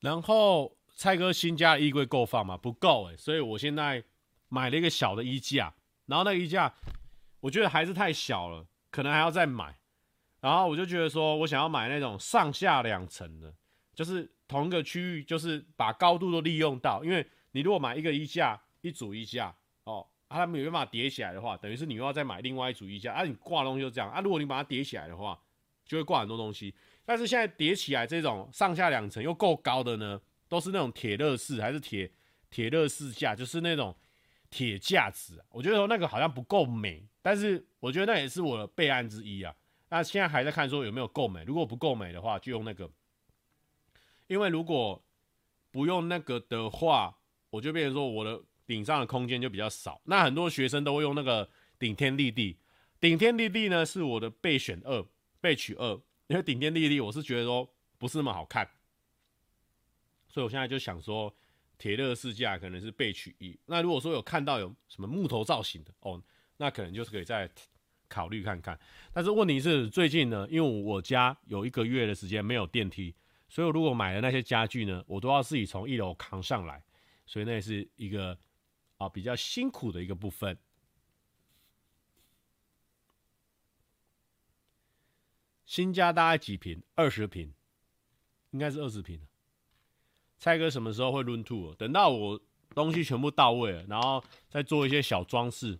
[0.00, 2.56] 然后蔡哥新家的衣柜够放吗？
[2.56, 4.02] 不够诶，所以我现在
[4.48, 5.74] 买了一个小的衣架，
[6.06, 6.72] 然后那个衣架
[7.40, 9.76] 我觉得还是太小了，可能还要再买。
[10.40, 13.52] 然后我就觉得说，我想要买那种上下两层的，
[13.92, 17.02] 就是同一个区域，就是把高度都利用到。
[17.02, 23.12] 因为你如果买一个衣架，一组衣架，哦，啊，它没办法叠起来的话，等于是你又要再买另外一组衣架。
[23.12, 24.08] 啊，你挂东西就这样。
[24.10, 25.36] 啊，如果你把它叠起来的话，
[25.84, 26.72] 就会挂很多东西。
[27.08, 32.12] 但是现在叠起来这种上下两层又够高的呢，都是那种铁乐式还是铁
[32.50, 33.96] 铁乐式架，就是那种
[34.50, 35.42] 铁架子。
[35.48, 39.56] 我觉得那个好像不够美，但是我觉得那也是我的备案之一啊。
[39.88, 42.90] 那现在还在看说有没有够美，如果不够美的话，就用那个。
[44.26, 45.02] 因为如果
[45.70, 47.16] 不用那个的话，
[47.48, 49.98] 我就变成说我的顶上的空间就比较少。
[50.04, 51.48] 那很多学生都会用那个
[51.78, 52.58] 顶天立地，
[53.00, 55.02] 顶天立地呢是我的备选二，
[55.40, 55.98] 备取二。
[56.28, 57.68] 因为顶天立地，我是觉得说
[57.98, 58.66] 不是那么好看，
[60.28, 61.34] 所以我现在就想说
[61.76, 63.58] 铁乐式架可能是备取一。
[63.66, 66.22] 那如果说有看到有什么木头造型的哦，
[66.56, 67.50] 那可能就是可以再。
[68.10, 68.80] 考虑看看，
[69.12, 73.14] 但是问题是最近呢，因为我家有一个月的时间没有电梯，
[73.50, 76.82] 所以如果买的那些家具呢，我都要自己从一楼扛上来，
[77.26, 78.34] 所以那也是一个
[78.96, 80.56] 啊比较辛苦的一个部分。
[85.68, 86.82] 新家大概几平？
[86.94, 87.52] 二十平，
[88.52, 89.20] 应该是二十平。
[90.38, 91.74] 蔡哥什么时候会 run tour？
[91.74, 92.40] 等到我
[92.74, 95.78] 东西全部到位了，然后再做一些小装饰，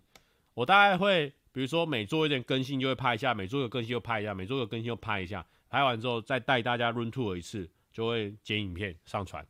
[0.53, 1.33] 我大概会。
[1.51, 9.43] 比如说每做一点更新就会拍一下，每做一个更新就拍一下，每做一个更新就拍一下，拍完之后再带大家 run to 一次，就会剪影片上传。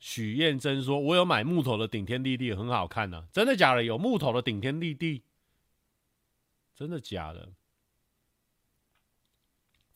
[0.00, 3.84] 许燕珍说：“我有买木头的顶天立地，很好看呢、真的假的？
[3.84, 5.22] 有木头的顶天立地？
[6.74, 7.52] 真的假的？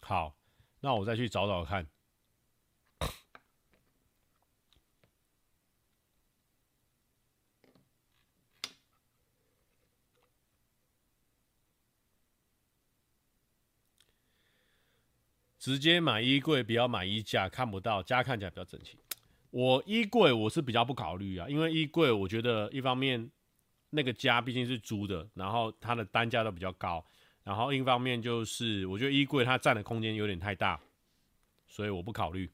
[0.00, 0.36] 好，
[0.80, 1.86] 那我再去找找看。”
[15.59, 18.98] 直接买衣柜，不要买衣架，看不到，家看起来比较整齐。
[19.55, 23.30] 我衣柜我是比较不考虑啊，因为衣柜我觉得一方面
[23.90, 27.05] 那个家毕竟是租的，然后它的单价都比较高，
[27.44, 30.80] 然后另一方面就是我觉得衣柜它占的空间有点太大，
[31.68, 32.50] 所以我不考虑。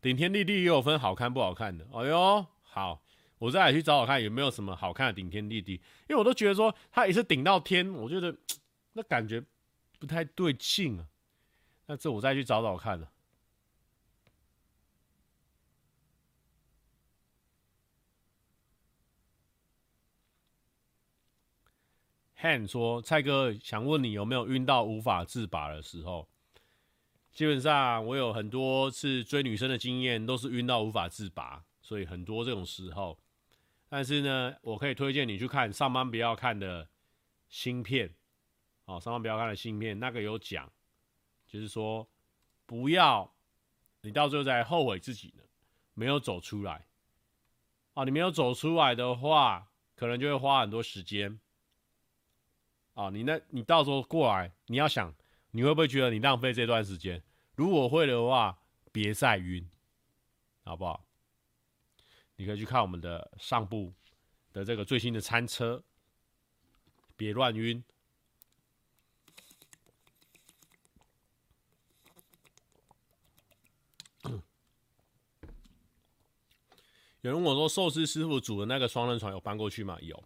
[0.00, 3.02] 顶天立地也有分好看不好看的，哎呦，好。
[3.36, 5.74] 我再来去找找看有没有什么好看的顶天立地，
[6.08, 8.34] 因为我都觉得说它一次顶到天，我觉得
[8.94, 9.42] 那感觉
[9.98, 11.06] 不太对劲啊。
[11.90, 13.10] 那这我再去找找看了。
[22.40, 26.28] Han 说：“蔡哥想问你有没有晕到无法自拔的时候？
[27.32, 33.18] 基本上我有很多次追女生的经验，都是晕到无法自拔，所以很多这种时候。”
[33.90, 36.88] 但是呢，我可以推荐你去看上班不要看的
[37.48, 38.14] 新片，
[38.84, 40.70] 哦，上班不要看的新片，那个有讲，
[41.50, 42.08] 就是说
[42.64, 43.34] 不要
[44.02, 45.42] 你到最后再后悔自己呢，
[45.94, 46.86] 没有走出来，
[47.94, 51.40] 啊，你没有走出来的话，可能就会花很多时间，
[52.94, 55.12] 啊，你那，你到时候过来，你要想，
[55.50, 57.20] 你会不会觉得你浪费这段时间？
[57.56, 59.68] 如果会的话，别再晕，
[60.62, 61.04] 好不好？
[62.36, 63.92] 你可以去看我们的上部
[64.52, 65.82] 的这个最新的餐车，
[67.16, 67.82] 别乱晕。
[77.22, 80.24] 有人问我说：“寿司师傅煮的那个双人床有搬过去吗？”有。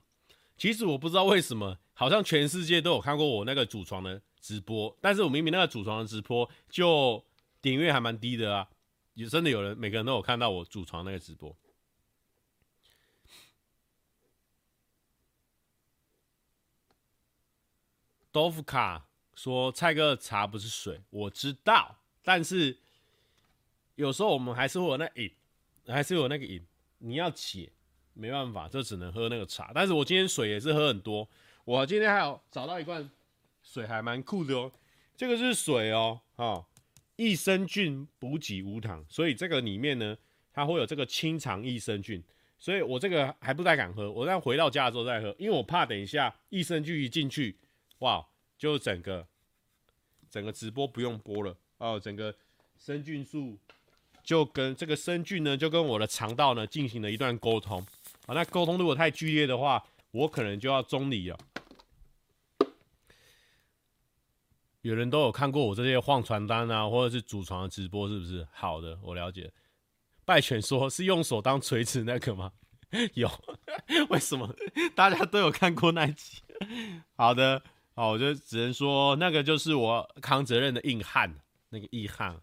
[0.56, 7.24] 其实我不知道为什么，好像全世界都有看过我那个组床的直播，但是我明明那个组床的直播就
[7.60, 8.68] 点阅还蛮低的啊，
[9.14, 11.56] 也真的有人，每个人都有看到我组床那个直播。
[18.30, 22.78] 豆腐卡说蔡哥的茶不是水，我知道，但是
[23.96, 25.32] 有时候我们还是会有那瘾，
[25.86, 26.64] 还是有那个瘾，
[27.06, 27.70] 你要解，
[28.14, 29.70] 没办法，就只能喝那个茶。
[29.74, 31.28] 但是我今天水也是喝很多，
[31.66, 33.08] 我今天还有找到一罐
[33.62, 34.72] 水，还蛮酷的哦。
[35.14, 36.64] 这个是水哦，哦，
[37.16, 40.16] 益生菌补给无糖，所以这个里面呢，
[40.50, 42.22] 它会有这个清肠益生菌。
[42.58, 47.58] 所以我这个还不太敢喝，我再回到家的时候再喝，因为我怕等一下益生菌一进去，
[47.98, 48.26] 哇，
[48.56, 49.26] 就整个
[50.30, 52.34] 整个直播不用播了哦，整个
[52.78, 53.58] 生菌素
[54.24, 57.78] 就跟这个生菌呢，就跟我的肠道呢进行了一段沟通
[58.26, 58.34] 啊。
[58.34, 61.38] 那沟通如果太剧烈的话，我可能就要中离了。
[64.82, 68.46] 有人都有看过我这些晃传单啊，或者是主床的直播，是不是？
[68.52, 69.52] 好的，我了解。
[70.26, 72.52] 拜犬说：“是用手当锤子那个吗？”
[73.14, 73.30] 有，
[74.08, 74.54] 为什么
[74.94, 76.42] 大家都有看过那一集？
[77.16, 77.62] 好的，
[77.94, 81.34] 好，我就只能说那个就是我扛责任的硬汉，
[81.70, 82.40] 那个硬汉。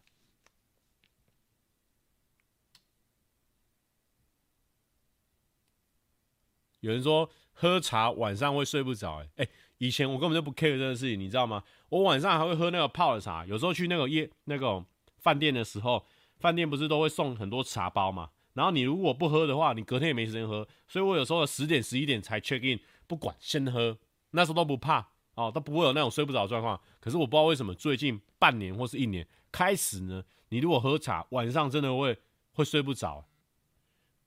[6.81, 9.47] 有人说喝茶晚上会睡不着，哎，
[9.79, 11.63] 以前我根本就不 care 这个事情，你知道吗？
[11.89, 14.85] 我晚上还会喝那个泡的茶，有时候去那个夜那个
[15.17, 16.05] 饭店的时候。
[16.39, 18.31] 饭店不是都会送很多茶包嘛？
[18.53, 20.67] 然后你如果不喝的话，你隔天也没时间喝。
[20.87, 23.95] 所以我有时候十点、十一点才 check in，不管先喝，
[24.31, 26.81] 那时候都不怕哦，都不会有那种睡不着状况。
[26.99, 32.17] 可是我不知道为什么最近半年或是一年开始呢，你如果喝茶，晚上真的会
[32.53, 33.27] 会睡不着。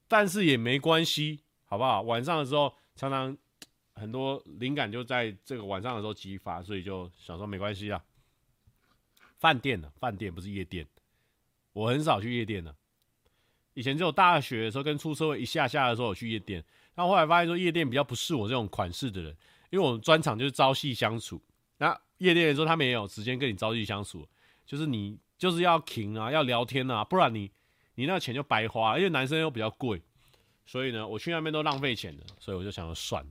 [0.06, 1.40] 但是也没关系，
[1.74, 2.02] 好不好？
[2.02, 3.36] 晚上的时候常常
[3.94, 8.00] 很多灵感就在这个晚上的时候激发，所以就想说没关系啊。
[9.38, 10.86] 饭店呢饭店不是夜店。
[11.72, 12.72] 我很少去夜店的，
[13.72, 16.64] 以前只有大学的时候跟出社会一下下的时候有去夜店，
[16.94, 19.36] 但后来发现说夜店比较不是我这种款式的人，
[19.70, 21.42] 因为我们专场就是朝夕相处。
[21.78, 24.24] 那夜店的时候他们也有时间跟你朝夕相处，
[24.64, 27.50] 就是你就是要停啊，要聊天啊，不然你
[27.96, 30.00] 你那个钱就白花，因为男生又比较贵，
[30.64, 33.30] 所以呢，我去那边都浪费钱的，所以我就想要算了。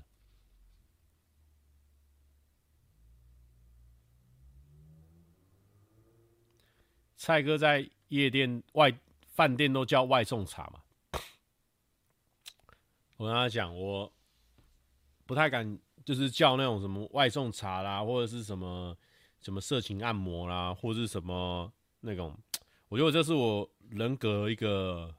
[7.16, 7.90] 蔡哥在。
[8.10, 8.94] 夜店外
[9.32, 11.20] 饭店都叫外送茶嘛？
[13.18, 14.14] 我跟他讲，我
[15.26, 18.96] 不太敢，就是叫那种什么外送茶啦，或者是什么
[19.40, 22.38] 什么色情按摩啦，或者是什么那种。
[22.88, 25.12] 我觉得这是我人格一个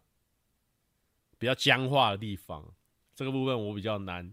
[1.45, 2.75] 比较僵化的地方。
[3.15, 4.33] 这个部分我比较难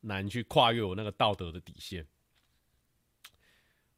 [0.00, 2.06] 难去跨越我那个道德的底线。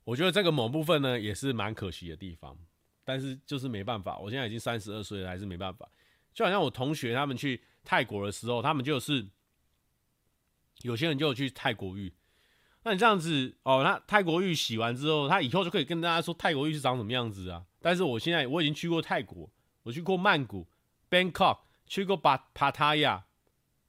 [0.03, 2.59] 我觉得这个某部分呢，也是蛮可惜的地方。
[3.05, 5.88] 但是就是没办法，我现在已经三十二岁了，还是没办法。
[6.34, 9.28] 就好像我同学他们去泰国的时候，他们就是
[10.80, 12.12] 有些人就有去泰国浴。
[12.82, 17.64] 那你这样子哦，那泰国浴洗完之后，他以后就可以跟大家说泰国浴是长什么样子啊？
[17.80, 19.49] 但是我现在我已经去过泰国，
[19.84, 20.68] 我去过曼谷、
[21.09, 21.59] Bangkok，
[21.93, 23.22] 去过巴帕塔亚，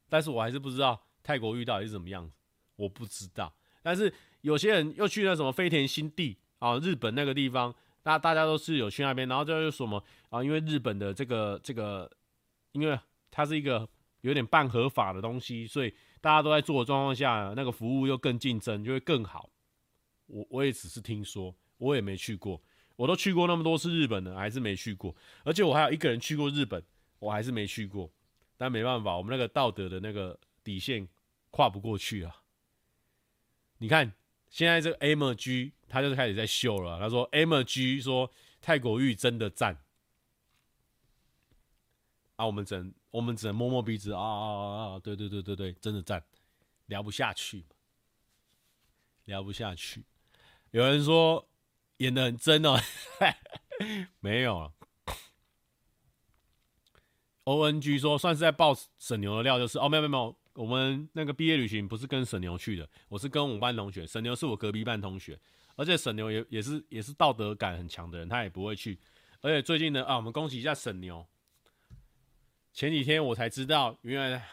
[0.10, 2.34] 但是我还是不知道泰国浴到底是怎么样子，
[2.76, 3.56] 我不知道。
[3.82, 7.74] 但是有些人又去了什么飞田新地啊，日本那个地方。
[8.04, 10.44] 那大家都是有去那边，然后就是什么啊？
[10.44, 12.12] 因为日本的这个这个，
[12.74, 13.00] 因为
[13.32, 13.88] 它是一个
[14.20, 19.50] 有点半合法的东西，所以大家都在做的状况下，那个服务又更竞争，就会更好。
[20.26, 22.62] 我我也只是听说，我也没去过，
[22.98, 25.16] 我都去过那么多次日本了，还是没去过。
[25.46, 26.84] 而且我还有一个人去过日本，
[27.24, 28.12] 我还是没去过。
[28.58, 31.08] 但没办法，我们那个道德的那个底线
[31.50, 32.44] 跨不过去啊。
[33.78, 34.14] 你看。
[34.50, 37.00] 现在这个 MG 他就是开始在秀了。
[37.00, 39.76] 他说 MG 说泰国玉真的赞
[42.36, 45.00] 啊，我们只能我们只能摸摸鼻子啊啊啊啊！
[45.00, 46.24] 对对对对对，真的赞，
[46.86, 47.66] 聊不下去，
[49.26, 50.04] 聊不下去。
[50.70, 51.50] 有人说
[51.98, 52.80] 演得很真哦，
[54.22, 54.72] 没有
[57.46, 60.36] ONG 说算是在爆沈牛的料，就是哦，没有没有。
[60.54, 64.06] 我们那个毕业旅行不是跟沈牛去的，我是跟我们班同学。
[64.06, 65.40] 沈牛是我隔壁班同学，
[65.76, 69.00] 而且沈牛也也是也是道德感很强的人，他也不会去。
[69.42, 71.26] 而且最近呢，啊，我们恭喜一下沈牛。
[72.72, 74.46] 前几天我才知道，原来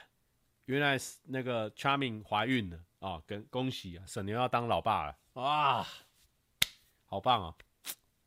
[0.64, 5.86] 原来那个 Charming 怀孕了啊，跟恭喜啊，沈牛要当老爸了，哇，
[7.05, 7.55] 好棒啊，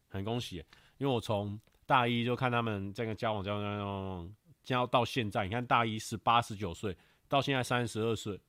[0.09, 0.57] 很恭喜。
[0.99, 6.97] 因为我从大一就看他们这个交往交往交往将要到现在，你看大一十八十九岁。
[7.29, 8.39] 到现在三十二岁，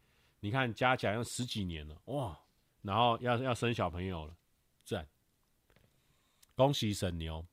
[0.41, 2.39] 你看加起来要十几年了哇！
[2.83, 4.37] 然后要要生小朋友了，
[4.85, 5.09] 赞！
[6.55, 7.47] 恭喜沈牛。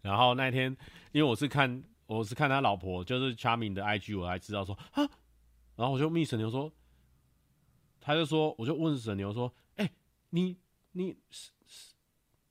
[0.00, 0.74] 然后那天，
[1.12, 5.02] 因为我是看我是看他老婆，就是 Charmin 的 IG，我才知道说啊，
[5.74, 6.72] 然后我就密沈牛说，
[8.00, 9.92] 他就说，我就问沈牛说，哎、
[10.30, 10.56] 你
[10.92, 11.94] 你是是，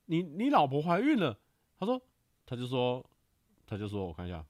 [0.04, 1.36] 你你老婆怀孕了？
[1.80, 2.00] 他说，
[2.44, 3.04] 他就说，
[3.66, 4.44] 他就说我看一下，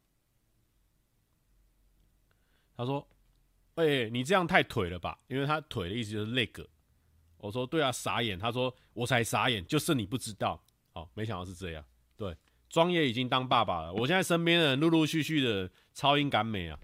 [2.76, 3.08] 他说，
[3.76, 5.18] 哎、你这样太腿了吧？
[5.28, 6.66] 因为他腿的意思就是 leg。
[7.38, 8.38] 我说对啊，傻眼。
[8.38, 10.62] 他说我才傻眼，就是你不知道。
[10.92, 11.84] 好，没想到是这样。
[12.16, 12.36] 对，
[12.68, 13.92] 庄爷已经当爸爸了。
[13.92, 16.78] 我现在身边的人陆陆续续的超英赶美啊。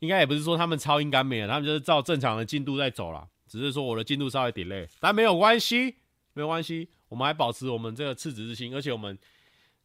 [0.00, 5.96] 应该也不是说他们超英赶美了，他们就是照正常的进度在走了，只是说我的进度稍微 delay，但没有关系，
[6.34, 9.18] 没有关系，我们还保持我们这个赤子之心，而且我们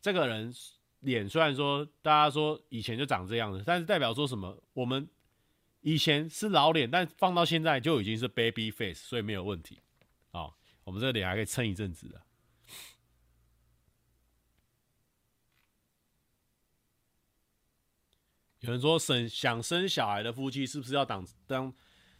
[0.01, 0.53] 这个人
[1.01, 4.61] 脸虽然说大家说以前就长这样子，但是代表说什么？
[4.73, 5.07] 我们
[5.81, 9.79] 以前是老脸，但放到现在就已经是 baby face，所以没有问题。
[10.31, 12.21] 哦，我们这个脸还可以撑一阵子的。
[18.59, 21.73] 有人说生想生小孩的夫妻是不是要当当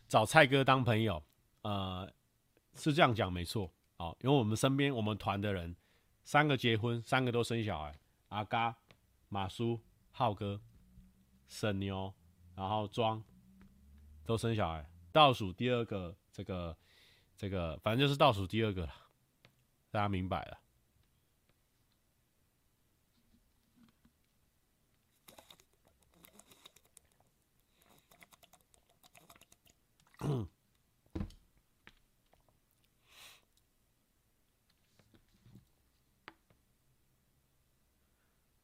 [0.07, 1.21] 找蔡哥当朋友？
[1.63, 2.09] 呃，
[2.75, 3.69] 是这样讲没错。
[3.97, 5.75] 哦，因为我们身边我们团的人
[6.23, 7.93] 三个结婚，三个都生小孩。
[8.29, 8.75] 阿嘎、
[9.27, 9.79] 马叔、
[10.11, 10.61] 浩哥、
[11.47, 12.13] 沈牛，
[12.55, 13.23] 然后庄
[14.25, 14.89] 都生小孩。
[15.11, 16.77] 倒数第二个，这个
[17.35, 18.93] 这个，反正就是倒数第二个了。
[19.91, 20.59] 大家明白了。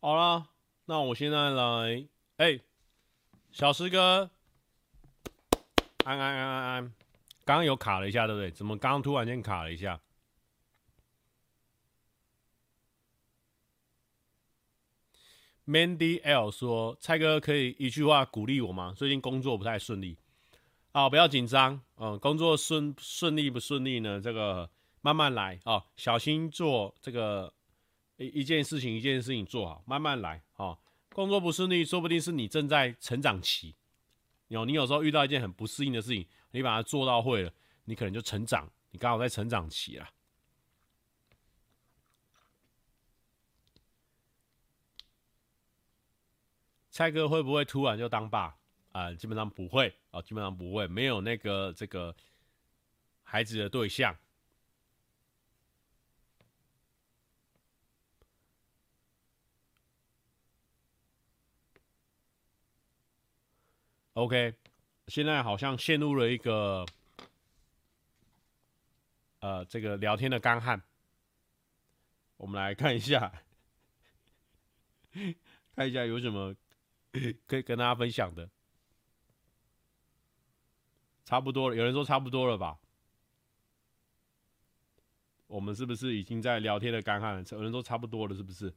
[0.05, 0.51] 好了，
[0.85, 2.59] 那我现在来，哎、
[3.51, 4.29] 小师哥，
[6.03, 6.93] 安安安安安，
[7.43, 8.51] 刚刚有卡了一下，对不对？
[8.51, 9.99] 怎么刚突然间卡了一下
[15.65, 18.93] ？Mandy L 说：“蔡哥可以一句话鼓励我吗？
[18.95, 20.19] 最近工作不太顺利。”
[20.93, 24.21] 好，不要紧张，嗯，工作顺顺利不顺利呢？
[24.21, 24.69] 这个
[25.01, 27.51] 慢慢来哦，小心做这个
[28.17, 30.77] 一一件事情一件事情做好，慢慢来哦。
[31.13, 33.75] 工作不顺利，说不定是你正在成长期。
[34.47, 37.53] 有你有时候遇到一件很不适应的事情，你把它做到会了，
[37.85, 40.09] 你可能就成长，你刚好在成长期了。
[46.91, 48.55] 蔡哥会不会突然就当爸？
[48.91, 52.15] 啊、基本上不会啊、基本上不会，没有那个这个
[53.23, 54.15] 孩子的对象。
[64.15, 64.55] OK，
[65.07, 66.85] 现在好像陷入了一个
[69.39, 70.81] 呃这个聊天的干旱，
[72.37, 73.43] 我们来看一下，
[75.75, 76.55] 看一下有什么
[77.45, 78.49] 可以跟大家分享的。
[81.25, 82.79] 差不多了，有人说差不多了吧？
[85.47, 87.43] 我们是不是已经在聊天的干旱了？
[87.51, 88.73] 有人说差不多了，是不是？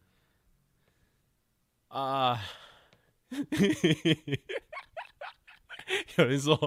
[1.86, 2.43] 啊！
[6.16, 6.59] 有人说，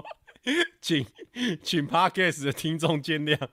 [0.80, 1.06] 请
[1.62, 3.48] 请 Podcast 的听众见谅。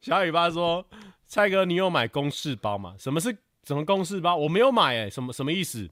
[0.00, 0.88] 小尾巴说
[1.26, 2.94] ：“蔡哥，你有买公式包吗？
[2.98, 4.36] 什么是什么公式包？
[4.36, 5.90] 我没有买、哎，什么什么意思？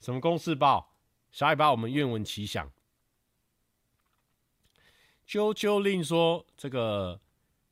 [0.00, 0.94] 什么公式包？
[1.30, 2.70] 小尾巴，我们愿闻其详。”
[5.26, 7.20] 啾啾令说：“这个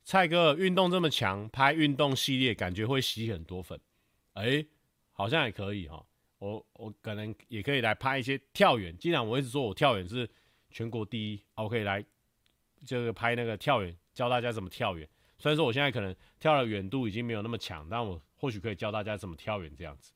[0.03, 3.79] 蔡哥运动这么强，拍运动系列感觉会吸很多粉。
[4.35, 4.65] 哎、
[5.13, 6.07] 好像也可以哈。
[6.41, 8.95] 我我可能也可以来拍一些跳远。
[8.99, 10.29] 既然我一直说我跳远是
[10.71, 12.05] 全国第一，我可以来
[12.85, 15.09] 这个拍那个跳远，教大家怎么跳远。
[15.39, 20.13] 虽然说我现在可能跳的远度已经没有那么强，但我或许可以教大家怎么跳远这样子。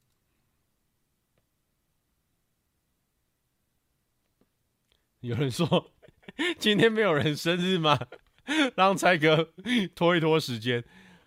[5.21, 5.93] 有人说。
[6.59, 7.99] ”今天没有人生日吗？
[8.77, 9.53] 让蔡哥
[9.95, 10.83] 拖一拖时间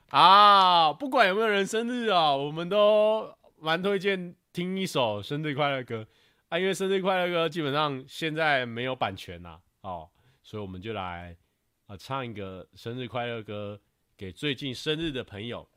[0.09, 0.91] 啊！
[0.91, 6.07] 不管有没有人生日啊，我们都蛮推荐听一首生日快乐歌
[6.49, 10.09] 啊，因为生日快乐歌基本上现在没有版权呐，哦，
[10.41, 11.37] 所以我们就来
[11.85, 13.79] 啊唱一个生日快乐歌
[14.17, 15.69] 给最近生日的朋友。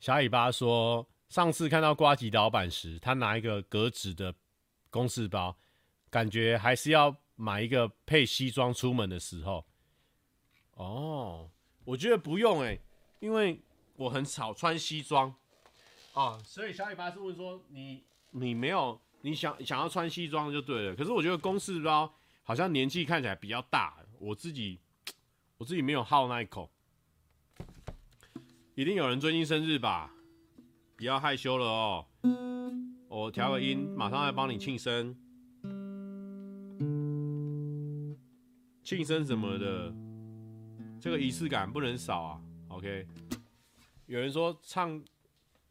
[0.00, 4.34] 小尾巴说，上次看到瓜吉老板时，他拿一个格子的
[4.90, 5.56] 公事包。
[6.10, 9.64] 感觉还是要买一个配西装出门的时候。
[10.72, 11.48] 哦，
[11.84, 12.76] 我觉得不用哎、
[13.20, 13.62] 因为
[13.94, 15.32] 我很少穿西装
[16.14, 20.94] 啊，所以小尾巴是问说你你没有你想想要穿西装就对了。
[20.96, 22.12] 可是我觉得公事包
[22.42, 24.78] 好像年纪看起来比较大，我自己
[25.58, 26.70] 我自己没有好那一口。
[28.76, 30.12] 一定有人最近生日吧？
[30.96, 32.06] 不要害羞了哦，
[33.08, 35.16] 我调个音，马上来帮你庆生。
[38.84, 39.92] 庆生什么的，
[41.00, 42.40] 这个仪式感不能少啊。
[42.68, 43.06] OK，
[44.06, 45.02] 有人说唱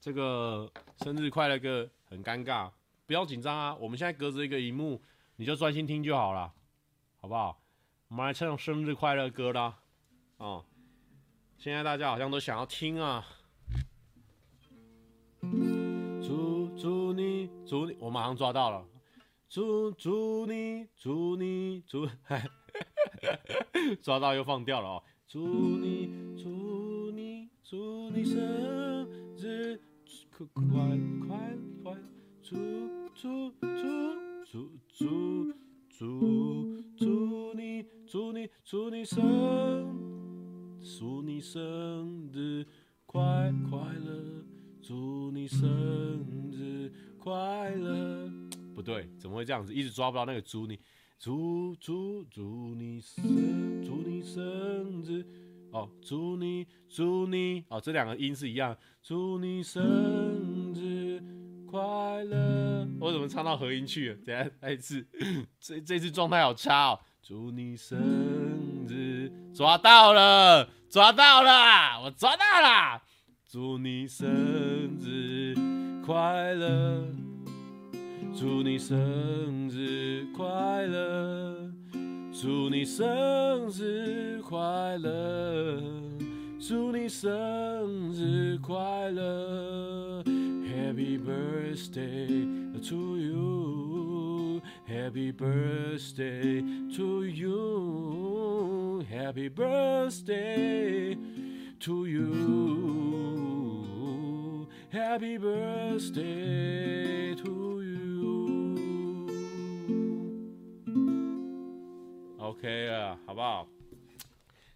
[0.03, 0.69] 这个
[1.01, 2.69] 生日快乐歌很尴尬，
[3.05, 5.01] 不要紧张啊，我们现在隔着一个荧幕，
[5.37, 6.53] 你就专心听就好了，
[7.21, 7.57] 好不好？
[8.09, 9.79] 我们来唱生日快乐歌啦，
[10.39, 10.65] 哦，
[11.57, 13.25] 现在大家好像都想要听啊。
[16.21, 18.85] 祝祝你祝你，我马上抓到了。
[19.47, 22.05] 祝祝你祝你祝，
[24.03, 25.03] 抓到又放掉了哦。
[25.29, 25.47] 祝
[25.77, 29.79] 你祝你祝你生日
[30.35, 30.47] 快
[31.27, 31.95] 快快，
[32.41, 32.55] 祝
[33.13, 33.53] 祝祝
[34.43, 35.53] 祝祝
[35.89, 39.19] 祝祝你祝你祝你生
[40.81, 42.65] 祝你生日
[43.05, 44.43] 快快乐。
[44.85, 45.61] 祝你生
[46.51, 48.29] 日快乐！
[48.75, 49.73] 不对，怎么会这样子？
[49.73, 50.77] 一直抓不到那个祝你，
[51.17, 55.25] 祝祝祝你生，祝你生日
[55.73, 58.77] 哦，祝你祝你哦，这两个音是一样。
[59.01, 59.81] 祝你生
[60.75, 61.19] 日
[61.65, 61.79] 快
[62.25, 62.87] 乐！
[62.99, 64.15] 我怎么唱到合音去了？
[64.23, 65.03] 等下再一次，
[65.59, 66.99] 这这次状态好差哦。
[67.23, 67.99] 祝你生
[68.87, 73.01] 日，抓到了，抓到了，我抓到了。
[73.49, 74.29] 祝你生
[74.99, 75.55] 日
[76.05, 77.07] 快乐！
[78.35, 81.62] 祝你生日快乐！
[82.42, 85.82] 祝你生日快乐！
[86.60, 90.22] 祝你生日快乐！
[90.24, 92.46] Happy birthday
[92.80, 94.60] to you!
[94.86, 96.62] Happy birthday
[96.94, 99.02] to you!
[99.10, 101.16] Happy birthday
[101.80, 102.26] to you!
[104.90, 107.61] Happy birthday to
[112.63, 113.67] OK 啊，好不好？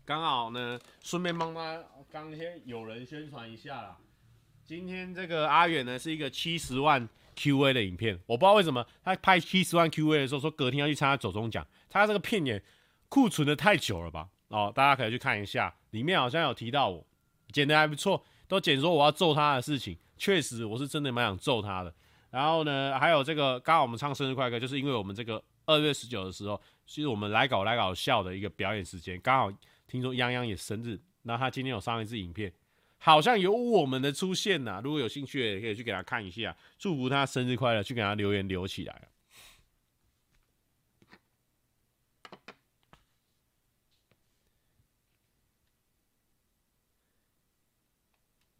[0.04, 1.82] 刚好呢，顺便帮他
[2.12, 3.98] 刚先有人宣传一下啦。
[4.66, 7.08] 今天这个阿远呢是一个七十万
[7.38, 12.62] QA 的影片，我不知道为什么他拍七十万 QA 的时候说隔天要去参加走钟奖，他这个片也
[13.08, 14.28] 库存的太久了吧？
[14.50, 17.08] 哦，大家可以去看一下，里面好像有提到我，
[17.54, 19.98] 剪的还不错，都剪说我要揍他的事情。
[20.18, 21.96] 确实，我是真的蛮想揍他的。
[22.32, 29.52] 然后呢，还有这个，刚好我们唱生日快歌，就是因为我们这个二月十九的时候，其实我们来搞来搞笑的一个表演时间，刚好
[29.86, 32.52] 听说泱泱也生日，那他今天有上一次影片，
[32.98, 34.82] 好像有我们的出现呐。
[34.84, 39.10] 如果有兴趣的，也可以去给他看一下，祝福他生日快乐，去给他留言留起来。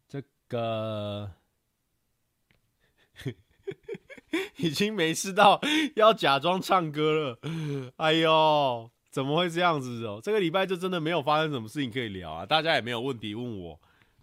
[0.10, 1.32] 这个。
[4.58, 5.60] 已经没事到
[5.96, 7.40] 要假装唱歌了，
[7.98, 10.20] 哎呦，怎么会这样子哦？
[10.24, 13.80] 这个礼拜就真的没有发生什么事情可以聊啊，大家也没有问题问我，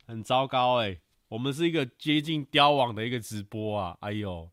[0.06, 1.00] 很糟糕哎。
[1.28, 4.48] 我们是一个接近凋亡的一个直播啊，哎呦，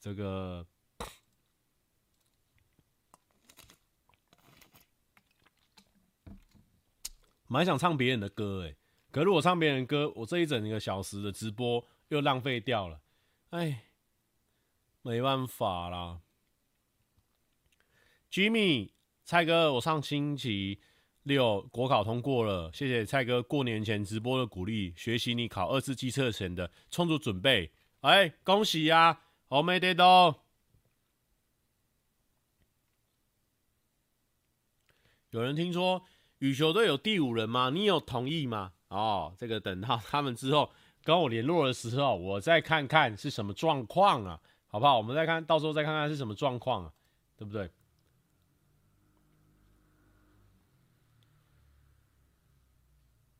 [0.00, 0.64] 这个
[7.46, 8.74] 蛮想唱别人的歌哎，
[9.10, 13.00] 可是如果唱别人的歌，我这一整个小时的直播又浪费掉了。
[13.50, 13.82] 哎，
[15.06, 16.20] 没办法啦
[18.28, 18.90] ，Jimmy，
[19.24, 20.80] 蔡哥，我上星期
[21.22, 27.70] 六国考通过了，谢谢蔡哥过年前直播的鼓励，学习你考二次基测前的充足准备。
[28.00, 30.42] 哎，恭喜呀，我没得到。
[35.30, 36.02] 有人听说
[36.38, 37.70] 羽球队有第五人吗？
[37.70, 38.72] 你有同意吗？
[38.88, 40.72] 哦，这个等到他们之后。
[41.04, 44.40] 跟我联络的时候，我再看看是什么状况啊，
[44.76, 44.98] 好不好？
[44.98, 46.92] 我们再看到时候再看看是什么状况啊，
[47.34, 47.70] 对不对？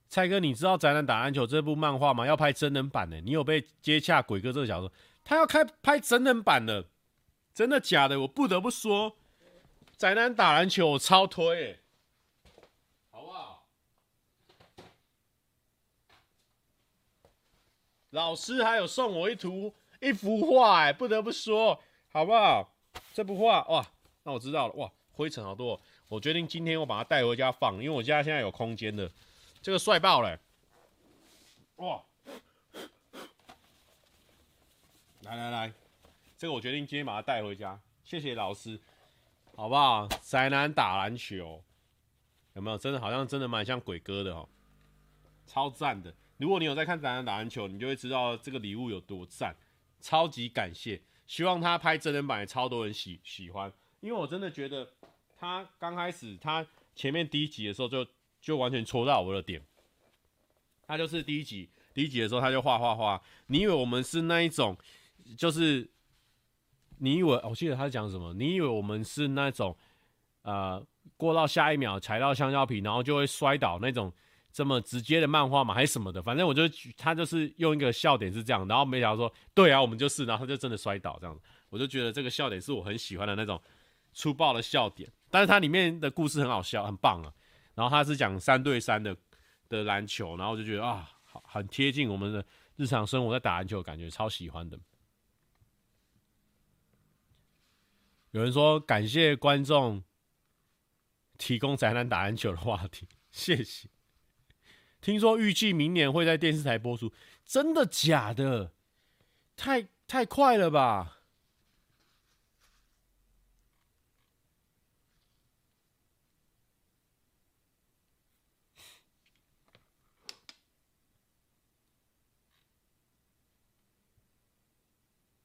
[0.08, 2.26] 蔡哥，你知道《宅男打篮球》这部漫画吗？
[2.26, 4.90] 要拍真人版的，你有被接洽鬼哥这个角色？
[5.22, 6.86] 他要开拍真人版的，
[7.52, 8.20] 真的假的？
[8.20, 9.10] 我不得不说，
[9.98, 11.80] 《宅男打篮球》我超推
[13.10, 13.66] 好不好。
[18.08, 22.72] 老师还有送我一图一幅画，哎，不得不说，好不好？
[23.12, 23.86] 这幅画哇，
[24.24, 25.80] 那我知道了，哇，灰尘好多。
[26.08, 29.10] 我决定今天我把它带回家放，因为我家现在有空间的，
[29.60, 30.38] 这个帅爆了，
[31.76, 32.02] 哇！
[35.22, 35.72] 来来来，
[36.38, 38.80] 这个我决定今天把它带回家，谢谢老师，
[39.56, 40.06] 好不好？
[40.22, 41.62] 宅男打篮球，
[42.54, 42.78] 有没有？
[42.78, 44.48] 真的好像真的蛮像鬼哥的哦，
[45.46, 46.14] 超赞的。
[46.36, 49.56] 如果你有在看《宅男打篮球》，你就会知道这个礼物有多赞，
[50.00, 51.00] 超级感谢！
[51.26, 54.88] 希望他拍真人版也超多人喜喜欢，因为我真的觉得
[55.36, 58.06] 他刚开始他前面第一集的时候就
[58.40, 59.60] 就完全戳到我的点。
[60.86, 64.76] 他就是第一集第一集的时候他就画画画，你以为我们是那一种，
[65.36, 65.88] 就是
[66.98, 68.32] 你以为我记得他讲什么？
[68.34, 69.76] 你以为我们是那种
[70.42, 70.80] 呃
[71.16, 74.12] 过到下一秒踩到香蕉皮然后就会摔倒那种
[74.56, 75.74] 这么直接的漫画嘛？
[75.74, 76.22] 还是什么的？
[76.22, 76.62] 反正我就
[76.96, 81.42] 他就是用一个笑点是这样，然后没想到说对啊，我们就是，然后他就真的摔倒这样子。
[81.68, 83.60] 我就觉得这个笑点是我很喜欢的那种
[84.14, 87.30] 粗暴的笑点，但是它里面的故事很好笑，很棒啊。
[87.74, 89.14] 然后他是讲三对三的
[89.68, 92.42] 的篮球，然后我就觉得啊，好很贴近我们的
[92.76, 94.80] 日常生活，在打篮球的感觉超喜欢的。
[98.30, 100.02] 有人说感谢观众
[101.36, 103.90] 提供宅男打篮球的话题，谢谢。
[105.06, 107.12] 听说预计明年会在电视台播出，
[107.44, 108.72] 真的假的？
[109.56, 111.20] 太太快了吧！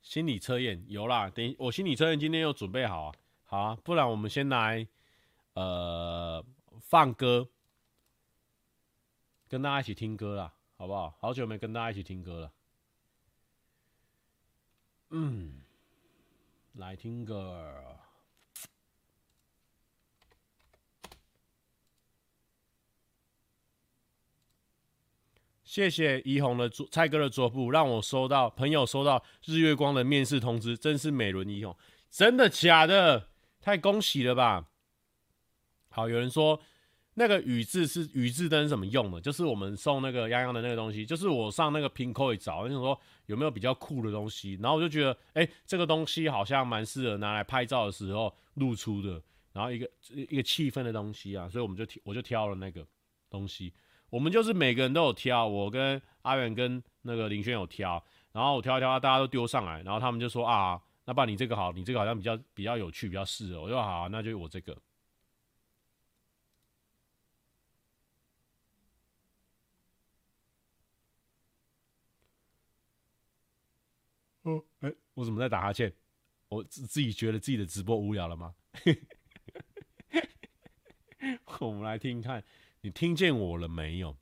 [0.02, 3.14] 心理测验有啦，等我心理测验今天又准备好啊，
[3.46, 4.88] 好啊，不然我们先来
[5.54, 6.44] 呃
[6.80, 7.48] 放歌，
[9.52, 11.14] 跟大家一起听歌啦，好不好？
[11.20, 12.54] 好久没跟大家一起听歌了，
[15.10, 15.62] 嗯，
[16.76, 17.98] 来听歌。
[25.66, 31.76] 谢谢怡红的桌蔡哥的桌布，让我收到朋友收到日月光的面试通知，真是美轮怡红，
[32.10, 33.28] 真的假的？
[33.60, 34.70] 太恭喜了吧！
[35.90, 36.62] 好，有人说
[37.22, 39.22] 那个宇智是宇智灯怎么用的？
[39.22, 49.22] 就是我们送那个泱泱的那个东西，就是我上那个 Pinkoi 找，那种说有没有比较酷的东西，然后我就觉得，哎、这个东西好像蛮适合拿来拍照的时候露出的，
[49.54, 52.84] 然后一个一个气氛的东西啊，所以我们就我就挑了那个
[53.30, 53.72] 东西。
[54.10, 63.62] 我们就是每个人都有挑，我跟阿远跟那个林轩有挑，然后我挑一挑，大家都丢上来，然后他们就说啊，那爸你这个好，你这个好像比较比较有趣，比较适合。
[63.62, 64.76] 我说好，那就我这个。
[74.44, 75.94] 哦，哎，我怎么在打哈欠？
[76.50, 78.56] 我自自己觉得自己的直播无聊了吗？
[81.60, 82.44] 我们来听看。
[82.82, 84.18] 你听见我了没有？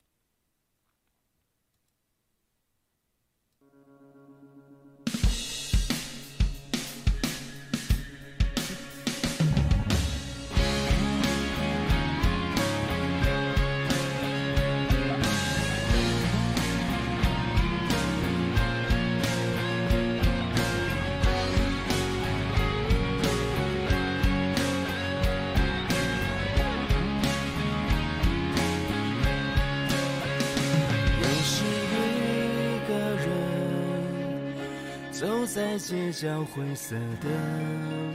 [35.20, 37.28] 走在街角灰色的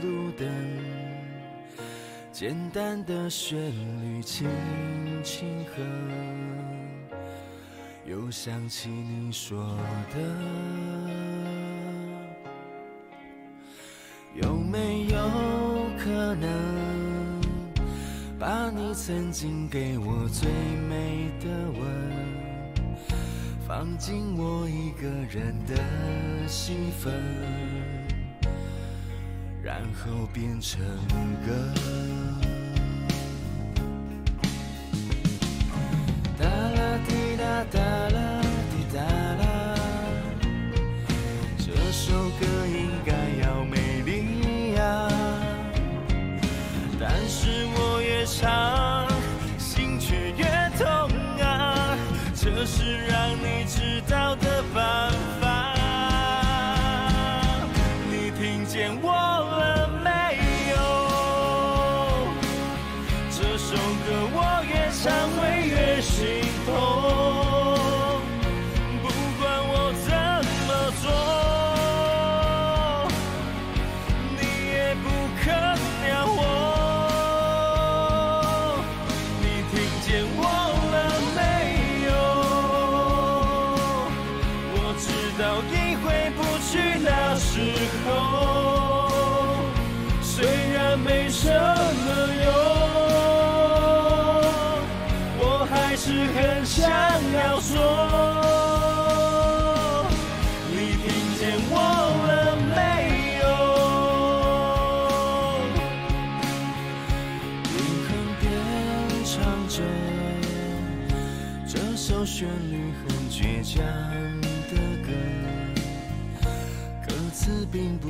[0.01, 0.47] 路灯，
[2.31, 3.59] 简单的旋
[4.01, 4.49] 律轻
[5.23, 5.83] 轻和，
[8.07, 9.77] 又想起你说
[10.15, 10.17] 的，
[14.41, 15.19] 有没有
[15.99, 17.39] 可能
[18.39, 20.49] 把你曾经给我最
[20.89, 22.14] 美的吻？
[23.77, 25.75] 放进我一个人的
[26.47, 27.13] 戏份，
[29.61, 30.81] 然后变成
[31.45, 32.54] 歌。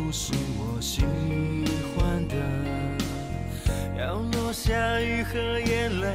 [0.06, 1.02] 不是我喜
[1.98, 2.36] 欢的，
[3.98, 6.15] 要落下雨和眼泪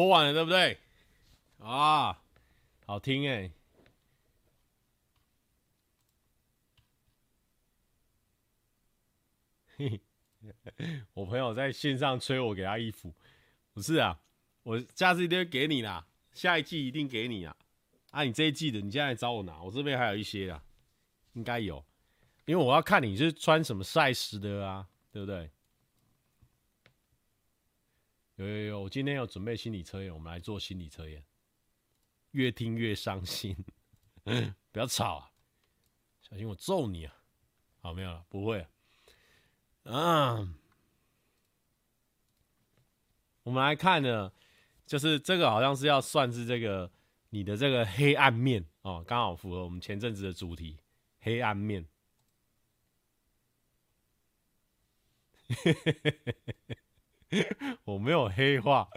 [0.00, 0.78] 播完了对不对？
[1.58, 2.22] 啊，
[2.86, 3.50] 好听哎！
[9.76, 10.00] 嘿，
[11.12, 13.12] 我朋友在线上催我给他衣服，
[13.74, 14.18] 不是啊，
[14.62, 17.54] 我下次一定会给你啦，下一季一定给你啊！
[18.10, 20.64] 啊，你这一季的，你现在找我拿，我这边还有一些啊，
[21.34, 21.84] 应该有，
[22.46, 25.50] 因为我要看你是穿什么赛事的啊，对不对？
[28.40, 31.22] 有有有，我今天有准备心理测验，我们来做心理测验。
[32.30, 33.54] 越听越伤心，
[34.72, 35.30] 不要吵啊！
[36.22, 37.14] 小心我揍你啊！
[37.80, 38.66] 好，没有了，不会
[39.82, 40.48] 啊。
[43.42, 44.32] 我们来看呢，
[44.86, 46.90] 就是这个好像是要算是这个
[47.28, 50.78] 你的这个黑暗面哦，刚好符合我们前阵子的主题——
[51.20, 51.86] 黑暗面。
[57.84, 58.88] 我没有黑化，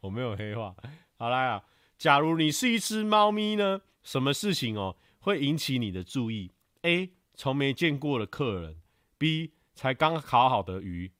[0.00, 0.74] 我没有黑化。
[1.16, 1.64] 好来啊，
[1.98, 3.82] 假如你是一只猫咪呢？
[4.02, 6.50] 什么事情哦会引起你的注意
[6.82, 7.12] ？A.
[7.34, 8.80] 从没见过的客人
[9.18, 9.52] ；B.
[9.74, 11.12] 才刚烤好的鱼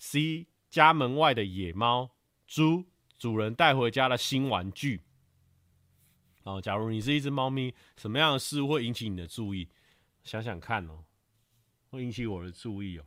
[0.00, 0.46] ；C.
[0.70, 2.10] 家门外的野猫；
[2.46, 2.86] 猪
[3.18, 5.02] 主人带回家的新玩具。
[6.44, 9.68] 哦，假如你是一只猫咪，什么样的事会引起你的注意？
[10.24, 11.04] 想想看哦，
[11.90, 13.04] 会引起我的注意哦。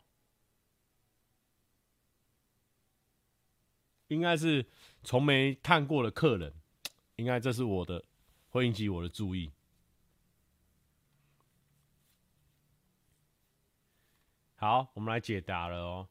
[4.10, 4.66] 应该是
[5.02, 6.54] 从没看过的客人，
[7.16, 8.04] 应该这是我的，
[8.50, 9.52] 会引起我的注意。
[14.56, 16.08] 好，我们来解答了哦。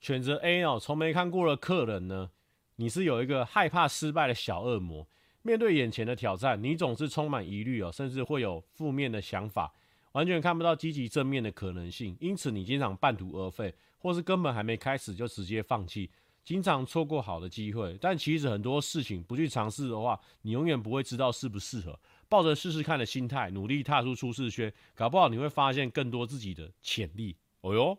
[0.00, 2.30] 选择 A 哦，从没看过的客人呢，
[2.76, 5.06] 你是有一个害怕失败的小恶魔，
[5.42, 9.72] 面对眼前的挑战，你总是充满疑虑哦，甚至会有负面的想法，
[10.12, 13.74] 完全看不到积极正面的可能性，因此你经常半途而废。
[14.00, 16.10] 或是根本还没开始就直接放弃，
[16.42, 17.96] 经常错过好的机会。
[18.00, 22.00] 但其实很多事情不去尝试的话，你永远不会知道适不适合。
[22.28, 27.36] 抱着试试看的心态，努力踏出舒适圈，搞不好你会发现更多自己的潜力。
[27.60, 27.98] 哦哟，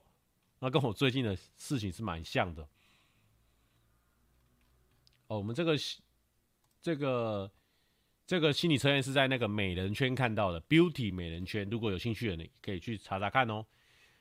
[0.60, 2.68] 那跟我最近的事情是蛮像的。
[5.28, 5.78] 哦，我们这个
[6.82, 7.52] 这个
[8.26, 11.70] 这个心理测验是在那个美人圈看到的，Beauty 美人圈。
[11.70, 13.66] 如果有兴趣的，你可以去查查看哦。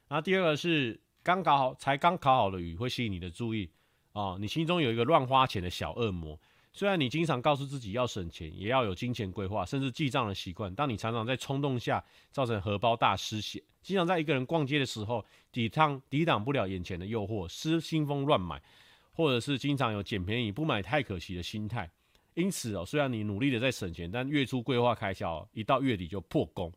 [0.09, 1.01] 然后第二个是。
[1.23, 3.71] 刚考好才刚考好的鱼会吸引你的注意
[4.13, 4.39] 啊、哦。
[4.41, 6.39] 你心中有一个乱花钱的小恶魔，
[6.73, 10.75] 虽然你经常告诉自己要省钱，也要有金钱规划，甚至记账的习惯。
[10.75, 18.63] 当你常常在冲动下造成荷包大失血，经常在一个人逛街的时候抵抗抵挡不了眼前的诱惑，失心疯乱买，
[19.13, 21.91] 或者是经常有捡便宜不买太可惜的心态。
[22.35, 26.73] 因此哦，虽然你努力的在省钱，但月初规划开销，一到月底就破功。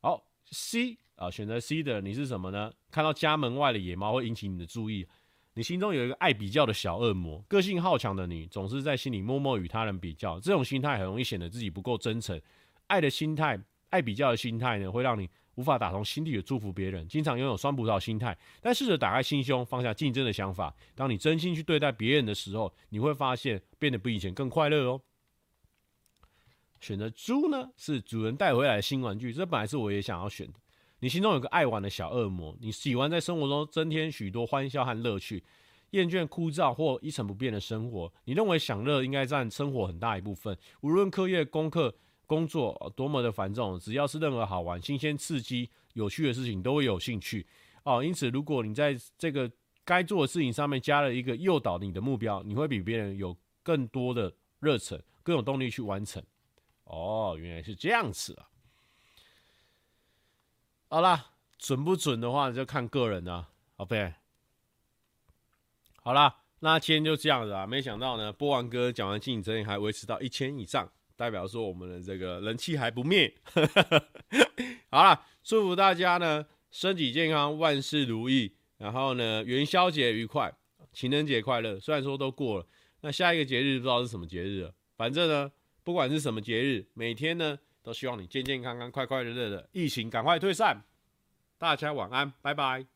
[0.00, 2.72] 好，C 啊，选择 C 的你是什么呢？
[2.90, 5.06] 看到家门外的野猫会引起你的注意，
[5.54, 12.40] 你心中有一个爱比较的小恶魔，个性好强的你总是在心里默默与他人比较，这种心态很容易显得自己不够真诚。
[12.88, 13.58] 爱的心态，
[13.90, 15.28] 爱比较的心态呢，会让你。
[15.56, 20.74] 无法打从心底的祝福别人，经常拥有酸葡萄心态，但试着打开心胸，放下竞争的想法。
[20.94, 25.02] 当你真心去对待别人的时候，你会发现变得比以前更快乐哦。
[26.80, 30.54] 选择猪呢，是主人带回来的新玩具，这本来是我也想要选的。
[31.02, 35.42] 你心中有个爱玩的小恶魔，你喜欢在生活中增添许多欢笑和乐趣，
[35.90, 38.12] 厌倦枯燥或一成不变的生活。
[38.24, 41.94] 你认为享乐应该占生活很大一部分，无论课业、功课。
[42.24, 47.46] 工作多么的繁重，只要是任何好玩、新鲜、刺激、有趣的事情，都会有兴趣
[47.82, 48.02] 哦。
[48.02, 49.50] 因此，如果你在这个
[49.84, 56.22] 该做的事情上面加了一个诱导你的目标，你会比别人有更多的热忱，更有动力去完成。
[56.84, 58.48] 哦，原来是这样子啊！
[60.92, 63.48] 好啦，准不准的话就看个人啊。
[63.76, 64.12] OK，
[66.02, 67.66] 好啦，那今天就这样子啊。
[67.66, 70.92] 没想到呢，播完歌讲完竞争还维持到一千以上。
[71.16, 73.32] 代表说我们的这个人气还不灭，
[74.92, 80.52] 好了，祝福大家呢身体健康，万事如意，然后呢元宵节愉快，
[80.92, 81.80] 情人节快乐。
[81.80, 82.66] 虽然说都过了，
[83.00, 85.50] 那下一个节日不知道是什么节日了，反正呢
[85.82, 90.82] 不管是什么节日，每天呢都希望你健健康康、快快乐乐的，疫情赶快退散。
[91.58, 92.86] 大家晚安，拜拜。